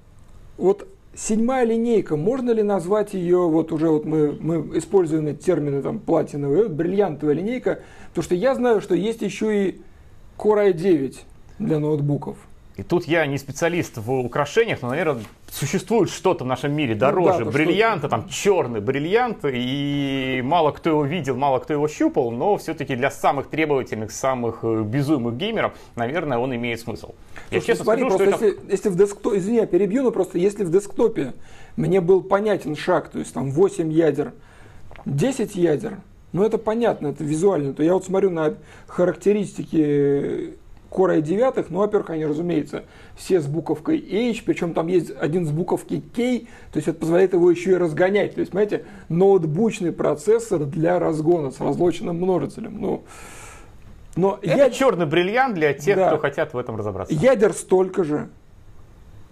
[0.58, 5.98] вот седьмая линейка, можно ли назвать ее, вот уже вот мы, мы используем термины там
[5.98, 9.82] платиновая, бриллиантовая линейка, потому что я знаю, что есть еще и
[10.38, 11.16] Core i9
[11.58, 12.36] для ноутбуков.
[12.76, 17.40] И тут я не специалист в украшениях, но, наверное, существует что-то в нашем мире дороже
[17.40, 22.32] ну, да, бриллианта, там черный бриллиант, и мало кто его видел, мало кто его щупал,
[22.32, 27.14] но все-таки для самых требовательных, самых э, безумных геймеров, наверное, он имеет смысл.
[27.48, 28.72] Слушай, я честно смотри, скажу, просто что если, это...
[28.72, 31.32] если в десктопе, извини, я перебью, но просто если в десктопе
[31.76, 34.32] мне был понятен шаг, то есть там 8 ядер,
[35.04, 35.98] 10 ядер,
[36.32, 38.54] ну это понятно, это визуально, то я вот смотрю на
[38.88, 40.56] характеристики
[40.94, 42.84] Core i9, ну, во-первых, они, разумеется,
[43.16, 47.32] все с буковкой H, причем там есть один с буковки K, то есть это позволяет
[47.32, 48.34] его еще и разгонять.
[48.36, 52.80] То есть, понимаете, ноутбучный процессор для разгона с разлоченным множителем.
[52.80, 53.02] Ну,
[54.14, 54.70] но это я...
[54.70, 56.08] черный бриллиант для тех, да.
[56.08, 57.12] кто хотят в этом разобраться.
[57.12, 58.28] Ядер столько же.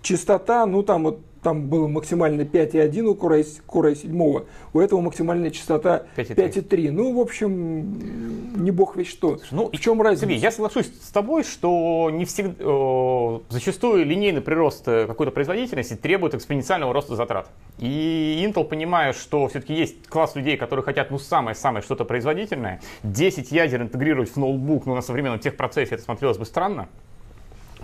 [0.03, 5.51] Частота, ну там вот там было максимально 5,1 у Core, Core 7, у этого максимальная
[5.51, 6.91] частота 5,3.
[6.91, 9.39] Ну, в общем, не бог ведь что.
[9.51, 10.27] Ну, в чем разница?
[10.27, 15.95] Сергей, я соглашусь с тобой, что не всегда, э, зачастую линейный прирост э, какой-то производительности
[15.95, 17.51] требует экспоненциального роста затрат.
[17.79, 23.51] И Intel, понимая, что все-таки есть класс людей, которые хотят ну самое-самое что-то производительное, 10
[23.51, 26.89] ядер интегрировать в ноутбук, ну на современном техпроцессе это смотрелось бы странно,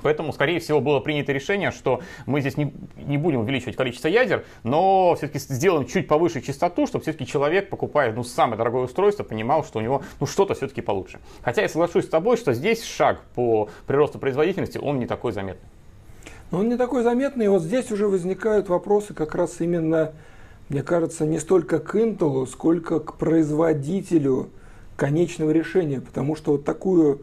[0.02, 4.44] Поэтому, скорее всего, было принято решение, что мы здесь не, не будем увеличивать количество ядер,
[4.62, 9.64] но все-таки сделаем чуть повыше частоту, чтобы все-таки человек, покупая ну, самое дорогое устройство, понимал,
[9.64, 11.18] что у него ну, что-то все-таки получше.
[11.42, 15.68] Хотя я соглашусь с тобой, что здесь шаг по приросту производительности, он не такой заметный.
[16.50, 20.12] Но он не такой заметный, и вот здесь уже возникают вопросы как раз именно,
[20.68, 24.50] мне кажется, не столько к Intel, сколько к производителю
[24.96, 27.22] конечного решения, потому что вот такую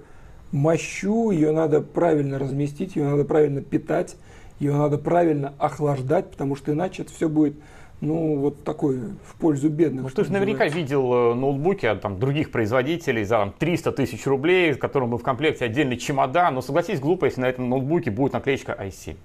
[0.56, 4.16] мощу, ее надо правильно разместить, ее надо правильно питать,
[4.60, 7.56] ее надо правильно охлаждать, потому что иначе это все будет
[8.02, 10.04] ну, вот такой, в пользу бедных.
[10.04, 14.26] Ну, ты же наверняка видел э, ноутбуки от там, других производителей за там, 300 тысяч
[14.28, 16.56] рублей, с которым бы в комплекте отдельный чемодан.
[16.56, 19.16] Но согласись, глупо, если на этом ноутбуке будет наклеечка i7.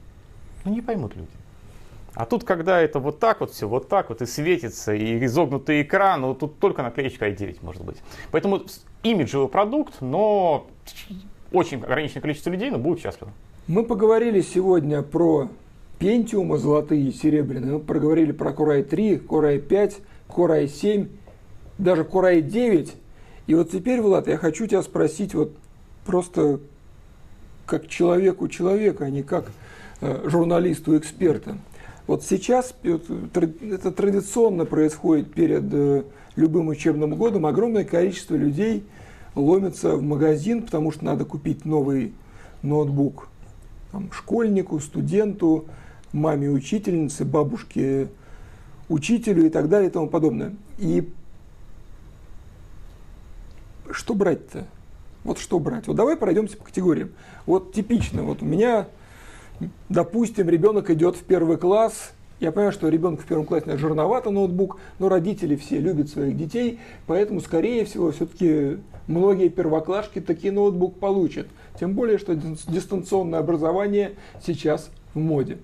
[0.64, 1.30] Ну, не поймут люди.
[2.14, 5.82] А тут, когда это вот так вот все, вот так вот и светится, и изогнутый
[5.82, 7.96] экран, ну тут только наклеечка i9 может быть.
[8.30, 8.62] Поэтому
[9.02, 10.66] имиджевый продукт, но
[11.52, 13.32] очень ограниченное количество людей, но будут счастливы.
[13.66, 15.48] Мы поговорили сегодня про
[15.98, 17.74] Pentium, золотые и серебряные.
[17.74, 19.94] Мы проговорили про Core i3, Core i5,
[20.28, 21.08] Core i7,
[21.78, 22.90] даже Core i9.
[23.46, 25.52] И вот теперь, Влад, я хочу тебя спросить вот
[26.04, 26.60] просто
[27.66, 29.50] как человеку человека, а не как
[30.00, 31.56] э, журналисту эксперта.
[32.06, 36.02] Вот сейчас это традиционно происходит перед э,
[36.34, 37.46] любым учебным годом.
[37.46, 38.84] Огромное количество людей
[39.34, 42.12] ломится в магазин, потому что надо купить новый
[42.62, 43.28] ноутбук
[43.92, 45.66] там, школьнику, студенту,
[46.12, 48.08] маме учительнице, бабушке
[48.88, 50.54] учителю и так далее и тому подобное.
[50.78, 51.08] И
[53.92, 54.66] что брать-то?
[55.24, 55.86] Вот что брать?
[55.86, 57.10] Вот давай пройдемся по категориям.
[57.46, 58.86] Вот типично, вот у меня
[59.88, 64.30] допустим, ребенок идет в первый класс, я понимаю, что ребенку в первом классе наверное, жирновато
[64.30, 70.98] ноутбук, но родители все любят своих детей, поэтому, скорее всего, все-таки многие первоклашки такие ноутбук
[70.98, 71.46] получат.
[71.78, 74.12] Тем более, что дистанционное образование
[74.44, 75.58] сейчас в моде.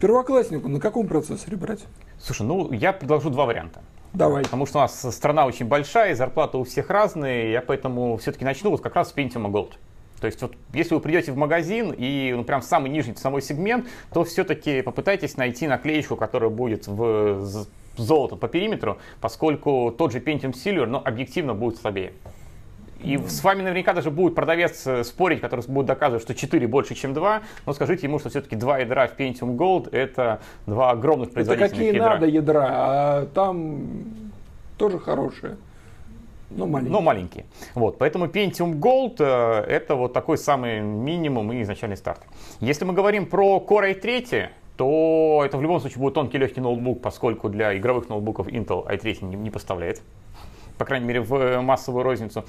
[0.00, 1.84] Первокласснику на каком процессоре брать?
[2.18, 3.80] Слушай, ну я предложу два варианта.
[4.12, 4.44] Давай.
[4.44, 8.70] Потому что у нас страна очень большая, зарплаты у всех разные, я поэтому все-таки начну
[8.70, 9.72] вот как раз с Pentium Gold.
[10.20, 13.86] То есть вот если вы придете в магазин и ну, прям самый нижний ценовой сегмент,
[14.12, 20.52] то все-таки попытайтесь найти наклеечку, которая будет в золото по периметру, поскольку тот же Pentium
[20.52, 22.12] Silver, но объективно будет слабее.
[23.02, 26.94] И с вами наверняка даже будет продавец э, спорить, который будет доказывать, что 4 больше,
[26.94, 31.32] чем 2, но скажите ему, что все-таки 2 ядра в Pentium Gold это два огромных
[31.32, 32.14] производительных это какие ядра.
[32.14, 33.82] надо ядра, а там
[34.78, 35.56] тоже хорошие.
[36.50, 36.92] Но маленькие.
[36.92, 37.44] Но маленькие.
[37.74, 42.20] Вот, поэтому Pentium Gold э, это вот такой самый минимум и изначальный старт.
[42.60, 47.02] Если мы говорим про Core i3, то это в любом случае будет тонкий легкий ноутбук,
[47.02, 50.02] поскольку для игровых ноутбуков Intel i3 не, не поставляет
[50.78, 52.44] по крайней мере, в массовую розницу.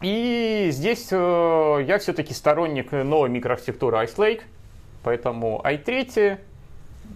[0.00, 4.42] И здесь э, я все-таки сторонник новой микроархитектуры Ice Lake,
[5.02, 6.38] поэтому i3,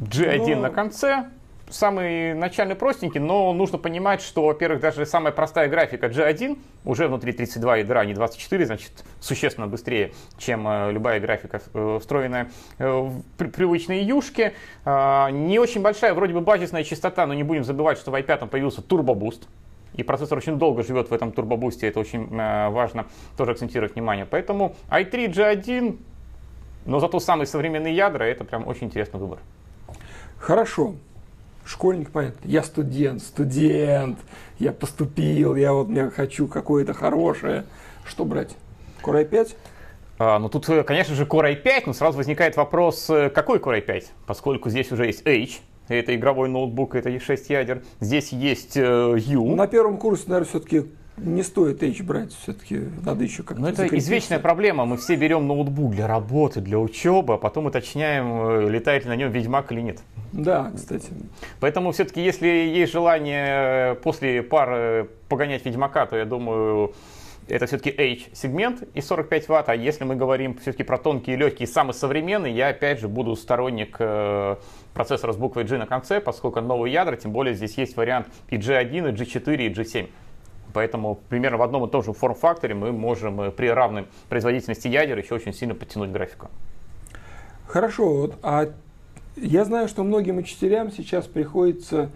[0.01, 0.62] G1 но...
[0.62, 1.27] на конце,
[1.70, 7.33] самый начальный простенький, но нужно понимать, что, во-первых, даже самая простая графика G1 уже внутри
[7.33, 13.22] 32 ядра, не 24, значит, существенно быстрее, чем э, любая графика, э, встроенная э, в
[13.37, 14.55] привычные юшки.
[14.85, 18.48] Э, не очень большая, вроде бы базисная частота, но не будем забывать, что в i5
[18.48, 19.42] появился Turbo Boost.
[19.94, 23.07] И процессор очень долго живет в этом турбобусте, это очень важно
[23.38, 24.26] тоже акцентировать внимание.
[24.26, 25.98] Поэтому i3 G1,
[26.85, 29.38] но зато самые современные ядра, это прям очень интересный выбор.
[30.38, 30.96] Хорошо
[31.66, 34.18] школьник, понятно, я студент, студент,
[34.59, 37.64] я поступил, я вот я хочу какое-то хорошее.
[38.05, 38.57] Что брать?
[39.02, 39.55] Core i5?
[40.18, 43.85] А, ну тут, э, конечно же, Core i5, но сразу возникает вопрос, э, какой Core
[43.85, 44.05] i5?
[44.26, 47.83] Поскольку здесь уже есть H, это игровой ноутбук, это и 6 ядер.
[48.00, 49.55] Здесь есть э, U.
[49.55, 53.87] На первом курсе, наверное, все-таки не стоит H брать, все-таки надо еще как-то Но это
[53.87, 59.11] извечная проблема, мы все берем ноутбук для работы, для учебы, а потом уточняем, летает ли
[59.11, 59.98] на нем Ведьмак или нет.
[60.33, 61.09] Да, кстати.
[61.61, 66.92] Поэтому все-таки, если есть желание после пары погонять Ведьмака, то я думаю,
[67.48, 71.68] это все-таки H-сегмент и 45 ватт, а если мы говорим все-таки про тонкие и легкие,
[71.68, 74.57] самый современный, я опять же буду сторонник э,
[74.94, 78.57] процессора с буквой G на конце, поскольку новые ядра, тем более здесь есть вариант и
[78.57, 80.09] G1, и G4, и G7.
[80.77, 85.16] Поэтому примерно в одном и том же форм-факторе мы можем э, при равной производительности ядер
[85.16, 86.50] еще очень сильно подтянуть графику.
[87.66, 88.68] Хорошо, вот, а
[89.37, 92.10] я знаю, что многим учителям сейчас приходится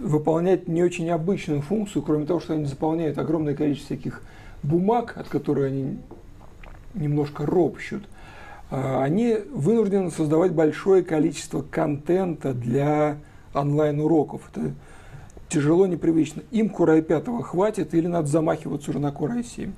[0.00, 4.22] выполнять не очень обычную функцию, кроме того, что они заполняют огромное количество всяких
[4.64, 5.98] бумаг, от которых они
[6.94, 8.08] немножко ропщут,
[8.72, 13.18] а, они вынуждены создавать большое количество контента для
[13.54, 14.50] онлайн-уроков.
[14.52, 14.72] Это
[15.50, 16.42] тяжело, непривычно.
[16.50, 19.72] Им Core i5 хватит или надо замахиваться уже на Core i7?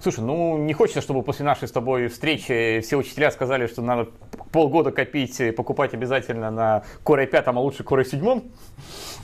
[0.00, 4.08] Слушай, ну не хочется, чтобы после нашей с тобой встречи все учителя сказали, что надо
[4.52, 8.42] полгода копить и покупать обязательно на Core i5, а лучше Core i7.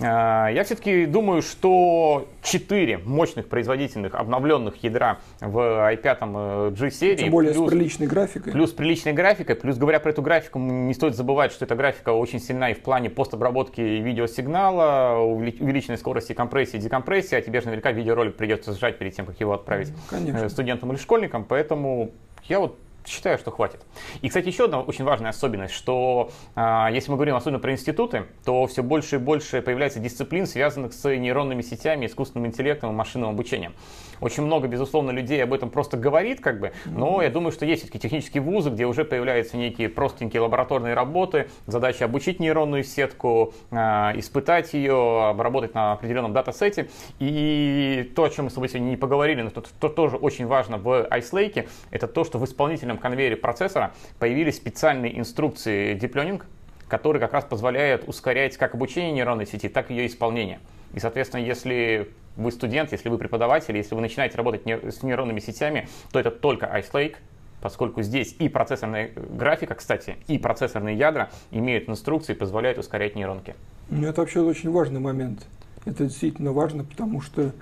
[0.01, 7.17] А, я все-таки думаю, что 4 мощных производительных обновленных ядра в i5 G-серии.
[7.17, 8.53] Тем более плюс, с приличной графикой.
[8.53, 9.57] Плюс приличной графикой.
[9.57, 12.81] Плюс говоря про эту графику, не стоит забывать, что эта графика очень сильна и в
[12.81, 18.99] плане постобработки видеосигнала, увеличенной скорости компрессии и декомпрессии, а тебе же наверняка видеоролик придется сжать
[18.99, 20.45] перед тем, как его отправить Конечно.
[20.45, 21.45] Э, студентам или школьникам.
[21.45, 22.13] Поэтому
[22.45, 23.81] я вот считаю, что хватит.
[24.23, 28.27] И, кстати, еще одна очень важная особенность, что э, если мы говорим особенно про институты,
[28.45, 33.31] то все больше и больше появляется дисциплин, связанных с нейронными сетями, искусственным интеллектом и машинным
[33.31, 33.75] обучением.
[34.21, 37.83] Очень много, безусловно, людей об этом просто говорит, как бы, но я думаю, что есть
[37.83, 43.77] все-таки технические вузы, где уже появляются некие простенькие лабораторные работы, задача обучить нейронную сетку, э,
[44.17, 46.89] испытать ее, обработать на определенном датасете.
[47.19, 50.47] И то, о чем мы с тобой сегодня не поговорили, но то, то тоже очень
[50.47, 56.13] важно в Ice Lake, это то, что в исполнительном конвейере процессора появились специальные инструкции Deep
[56.13, 56.43] Learning,
[56.89, 60.61] которые как раз позволяют ускорять как обучение нейронной сети, так и ее исполнение.
[60.93, 65.89] И, соответственно, если вы студент, если вы преподаватель, если вы начинаете работать с нейронными сетями,
[66.13, 67.17] то это только Ice Lake,
[67.61, 73.55] поскольку здесь и процессорная графика, кстати, и процессорные ядра имеют инструкции позволяют ускорять нейронки.
[73.89, 75.47] Ну, это вообще очень важный момент.
[75.85, 77.53] Это действительно важно, потому что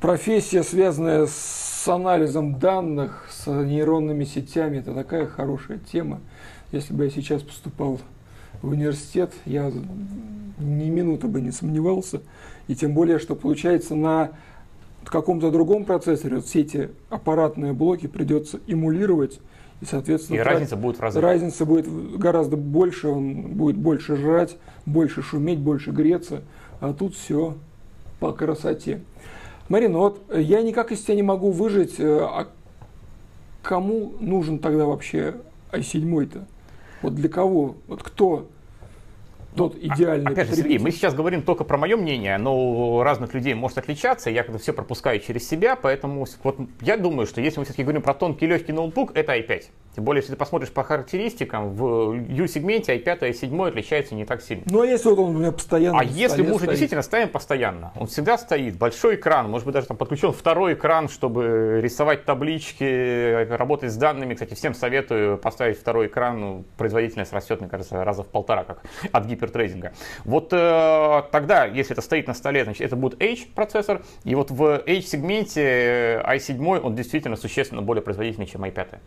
[0.00, 6.20] профессия, связанная с анализом данных, с нейронными сетями, это такая хорошая тема.
[6.72, 8.00] Если бы я сейчас поступал
[8.62, 9.72] в университет, я
[10.58, 12.20] ни минуты бы не сомневался.
[12.68, 14.30] И тем более, что получается на
[15.04, 19.40] каком-то другом процессоре вот все эти аппаратные блоки придется эмулировать.
[19.80, 21.20] И, соответственно, и разница будет в разы.
[21.20, 21.88] Разница будет
[22.18, 26.42] гораздо больше, он будет больше жрать, больше шуметь, больше греться.
[26.80, 27.56] А тут все
[28.18, 29.00] по красоте.
[29.68, 32.48] Марина, вот я никак из тебя не могу выжить, э, а
[33.62, 35.36] кому нужен тогда вообще
[35.72, 36.44] i7-то?
[37.02, 37.76] Вот для кого?
[37.86, 38.48] Вот кто
[39.56, 43.34] тот идеальный Опять же, Сергей, мы сейчас говорим только про мое мнение, но у разных
[43.34, 47.64] людей может отличаться, я все пропускаю через себя, поэтому вот я думаю, что если мы
[47.64, 49.64] все-таки говорим про тонкий легкий ноутбук, это i5.
[49.94, 54.40] Тем более, если ты посмотришь по характеристикам, в U-сегменте i5 и i7 отличаются не так
[54.40, 54.62] сильно.
[54.66, 56.70] Ну а если вот он у меня постоянно А если мы уже стоит?
[56.70, 61.08] действительно ставим постоянно, он всегда стоит, большой экран, может быть даже там подключен второй экран,
[61.08, 64.34] чтобы рисовать таблички, работать с данными.
[64.34, 68.82] Кстати, всем советую поставить второй экран, ну, производительность растет, мне кажется, раза в полтора, как
[69.10, 69.92] от гипертрейдинга.
[70.24, 74.82] Вот э, тогда, если это стоит на столе, значит это будет H-процессор, и вот в
[74.86, 78.98] H-сегменте i7 он действительно существенно более производительный, чем i5.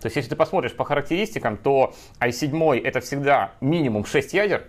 [0.00, 4.64] То есть, если ты посмотришь по характеристикам, то i7 это всегда минимум 6 ядер,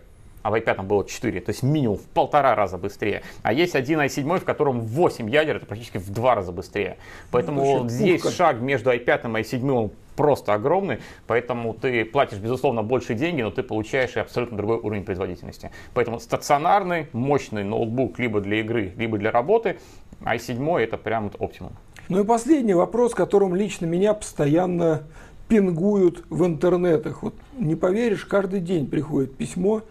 [0.48, 3.22] а в i5 было 4, то есть минимум в полтора раза быстрее.
[3.44, 6.98] А есть один i7, в котором 8 ядер, это практически в два раза быстрее.
[7.32, 8.38] Поэтому ну, вот здесь пушка.
[8.38, 13.62] шаг между i5 и i7 просто огромный, поэтому ты платишь, безусловно, больше деньги, но ты
[13.62, 15.72] получаешь и абсолютно другой уровень производительности.
[15.94, 19.80] Поэтому стационарный, мощный ноутбук либо для игры, либо для работы,
[20.22, 21.74] i7 это прям вот оптимум.
[22.10, 25.04] Ну и последний вопрос, которым лично меня постоянно
[25.50, 27.22] пингуют в интернетах.
[27.22, 29.82] Вот не поверишь, каждый день приходит письмо,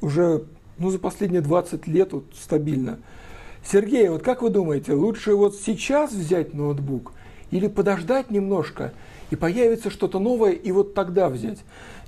[0.00, 0.44] уже
[0.78, 2.98] ну, за последние 20 лет вот, стабильно.
[3.64, 7.12] Сергей, вот как вы думаете, лучше вот сейчас взять ноутбук
[7.50, 8.92] или подождать немножко,
[9.30, 11.58] и появится что-то новое, и вот тогда взять?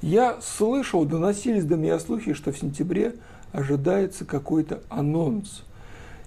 [0.03, 3.15] Я слышал, доносились до меня слухи, что в сентябре
[3.51, 5.65] ожидается какой-то анонс–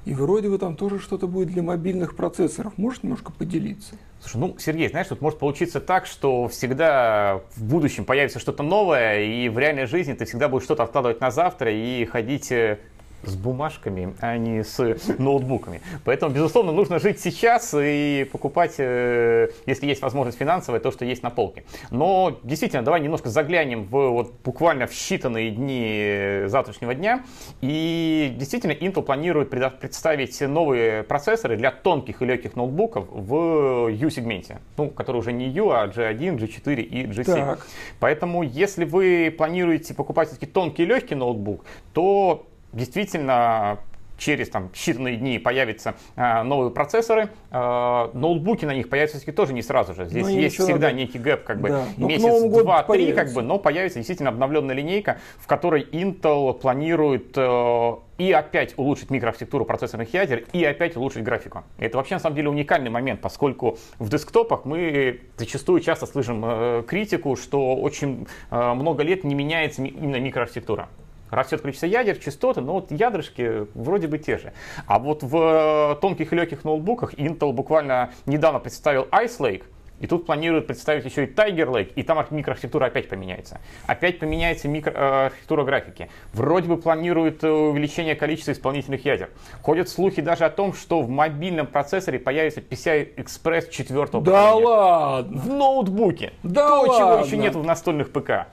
[0.05, 2.73] и вроде бы там тоже что-то будет для мобильных процессоров.
[2.77, 3.95] Можешь немножко поделиться?
[4.19, 9.23] Слушай, ну, Сергей, знаешь, тут может получиться так, что всегда в будущем появится что-то новое,
[9.23, 12.79] и в реальной жизни ты всегда будешь что-то откладывать на завтра и ходить э,
[13.23, 14.79] с бумажками, а не с
[15.17, 15.81] ноутбуками.
[16.03, 21.23] Поэтому, безусловно, нужно жить сейчас и покупать, э, если есть возможность финансовая, то, что есть
[21.23, 21.63] на полке.
[21.89, 27.23] Но действительно, давай немножко заглянем в вот буквально в считанные дни завтрашнего дня.
[27.61, 34.89] И действительно, Intel планирует представить новые процессоры для тонких и легких ноутбуков в U-сегменте, ну,
[34.89, 37.23] который уже не U, а G1, G4 и G7.
[37.23, 37.67] Так.
[37.99, 43.79] Поэтому, если вы планируете покупать все-таки тонкий и легкий ноутбук, то действительно
[44.21, 49.53] через там, считанные дни появятся э, новые процессоры, э, ноутбуки на них появятся все-таки тоже
[49.53, 50.05] не сразу же.
[50.05, 50.93] Здесь ну, есть всегда надо...
[50.93, 51.85] некий гэп, как бы да.
[51.97, 57.33] Ну, месяц, два, три, как бы, но появится действительно обновленная линейка, в которой Intel планирует
[57.35, 61.63] э, и опять улучшить микроархитектуру процессорных ядер, и опять улучшить графику.
[61.79, 66.83] Это вообще на самом деле уникальный момент, поскольку в десктопах мы зачастую часто слышим э,
[66.87, 70.89] критику, что очень э, много лет не меняется именно микроархитектура
[71.31, 74.53] растет количество ядер, частоты, но вот ядрышки вроде бы те же.
[74.85, 79.63] А вот в тонких и легких ноутбуках Intel буквально недавно представил Ice Lake,
[80.01, 83.61] и тут планируют представить еще и Tiger Lake, и там микроархитектура опять поменяется.
[83.85, 86.09] Опять поменяется микроархитектура графики.
[86.33, 89.29] Вроде бы планируют э, увеличение количества исполнительных ядер.
[89.61, 94.23] Ходят слухи даже о том, что в мобильном процессоре появится PCI Express 4 да поколения.
[94.23, 95.37] Да ладно!
[95.37, 96.33] В ноутбуке.
[96.41, 96.97] Да То, ладно!
[96.97, 98.47] чего еще нет в настольных ПК.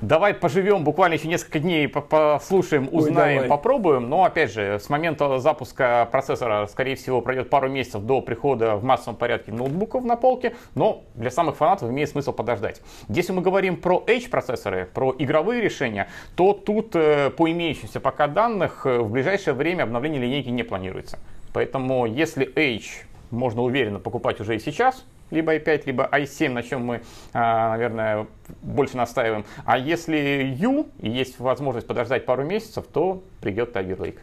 [0.00, 4.08] Давай поживем буквально еще несколько дней, послушаем, узнаем, Ой, попробуем.
[4.08, 8.84] Но опять же, с момента запуска процессора, скорее всего, пройдет пару месяцев до прихода в
[8.84, 10.54] массовом порядке ноутбуков на полке.
[10.76, 12.80] Но для самых фанатов имеет смысл подождать.
[13.08, 18.28] Если мы говорим про H процессоры, про игровые решения, то тут э, по имеющимся пока
[18.28, 21.18] данных э, в ближайшее время обновление линейки не планируется.
[21.52, 26.84] Поэтому если H можно уверенно покупать уже и сейчас, либо i5, либо i7, на чем
[26.84, 27.02] мы,
[27.32, 28.26] а, наверное,
[28.62, 29.44] больше настаиваем.
[29.64, 34.18] А если U есть возможность подождать пару месяцев, то придет Tiger Lake.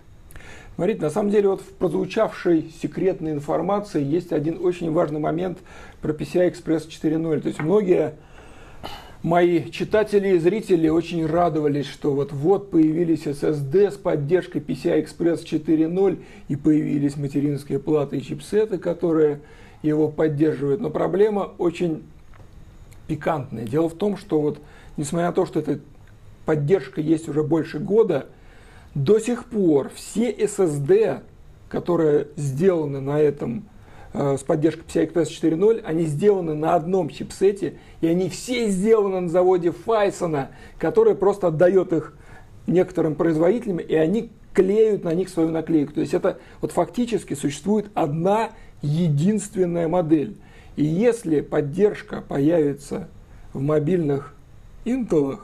[0.76, 5.60] Смотрите, на самом деле вот в прозвучавшей секретной информации есть один очень важный момент
[6.01, 7.39] про PCI Express 4.0.
[7.39, 8.16] То есть многие
[9.24, 16.20] мои читатели и зрители очень радовались, что вот-вот появились SSD с поддержкой PCI Express 4.0
[16.49, 19.39] и появились материнские платы и чипсеты, которые
[19.82, 20.82] его поддерживают.
[20.82, 22.03] Но проблема очень
[23.07, 23.65] пикантная.
[23.65, 24.59] Дело в том, что вот,
[24.97, 25.80] несмотря на то, что эта
[26.45, 28.28] поддержка есть уже больше года,
[28.93, 31.21] до сих пор все SSD,
[31.69, 33.65] которые сделаны на этом
[34.13, 39.21] э, с поддержкой PCI Express 4.0, они сделаны на одном чипсете, и они все сделаны
[39.21, 42.13] на заводе Файсона, который просто отдает их
[42.67, 45.93] некоторым производителям, и они клеют на них свою наклейку.
[45.93, 48.51] То есть это вот фактически существует одна
[48.86, 50.36] единственная модель.
[50.76, 53.08] И если поддержка появится
[53.54, 54.34] в мобильных
[54.86, 55.40] Intel,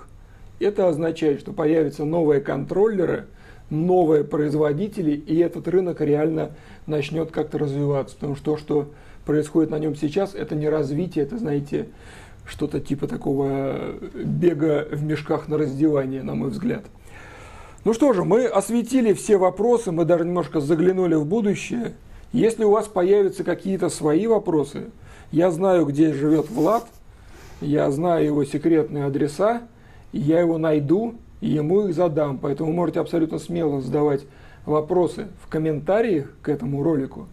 [0.60, 3.26] это означает, что появятся новые контроллеры,
[3.70, 6.52] новые производители, и этот рынок реально
[6.86, 8.16] начнет как-то развиваться.
[8.16, 8.92] Потому что то, что
[9.26, 11.88] происходит на нем сейчас, это не развитие, это, знаете,
[12.46, 16.84] что-то типа такого бега в мешках на раздевание, на мой взгляд.
[17.84, 21.94] Ну что же, мы осветили все вопросы, мы даже немножко заглянули в будущее.
[22.34, 24.92] Если у вас появятся какие-то свои вопросы,
[25.32, 26.86] я знаю, где живет Влад,
[27.60, 29.64] я знаю его секретные адреса,
[30.14, 32.38] я его найду и ему их задам.
[32.38, 34.22] Поэтому можете абсолютно смело задавать
[34.66, 37.28] вопросы в комментариях к этому ролику.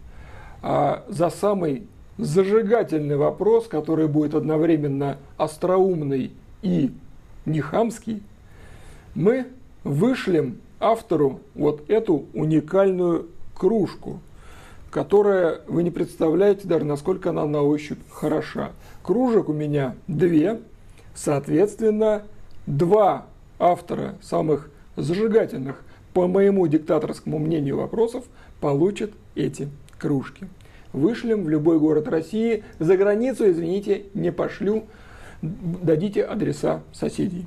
[0.61, 1.87] А за самый
[2.17, 6.31] зажигательный вопрос, который будет одновременно остроумный
[6.61, 6.91] и
[7.45, 8.21] нехамский,
[9.15, 9.47] мы
[9.85, 14.19] вышлем автору вот эту уникальную кружку
[14.89, 18.71] которая, вы не представляете даже, насколько она на ощупь хороша.
[19.03, 20.59] Кружек у меня две,
[21.13, 22.23] соответственно,
[22.65, 23.25] два
[23.59, 25.83] автора самых зажигательных,
[26.13, 28.25] по моему диктаторскому мнению, вопросов
[28.59, 30.47] получат эти кружки.
[30.91, 34.85] Вышлем в любой город России, за границу, извините, не пошлю,
[35.41, 37.45] дадите адреса соседей.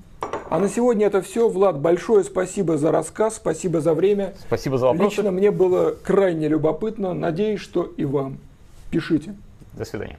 [0.53, 1.49] А на сегодня это все.
[1.49, 4.35] Влад, большое спасибо за рассказ, спасибо за время.
[4.39, 5.17] Спасибо за вопросы.
[5.17, 7.15] Лично мне было крайне любопытно.
[7.15, 8.37] Надеюсь, что и вам.
[8.91, 9.35] Пишите.
[9.73, 10.19] До свидания.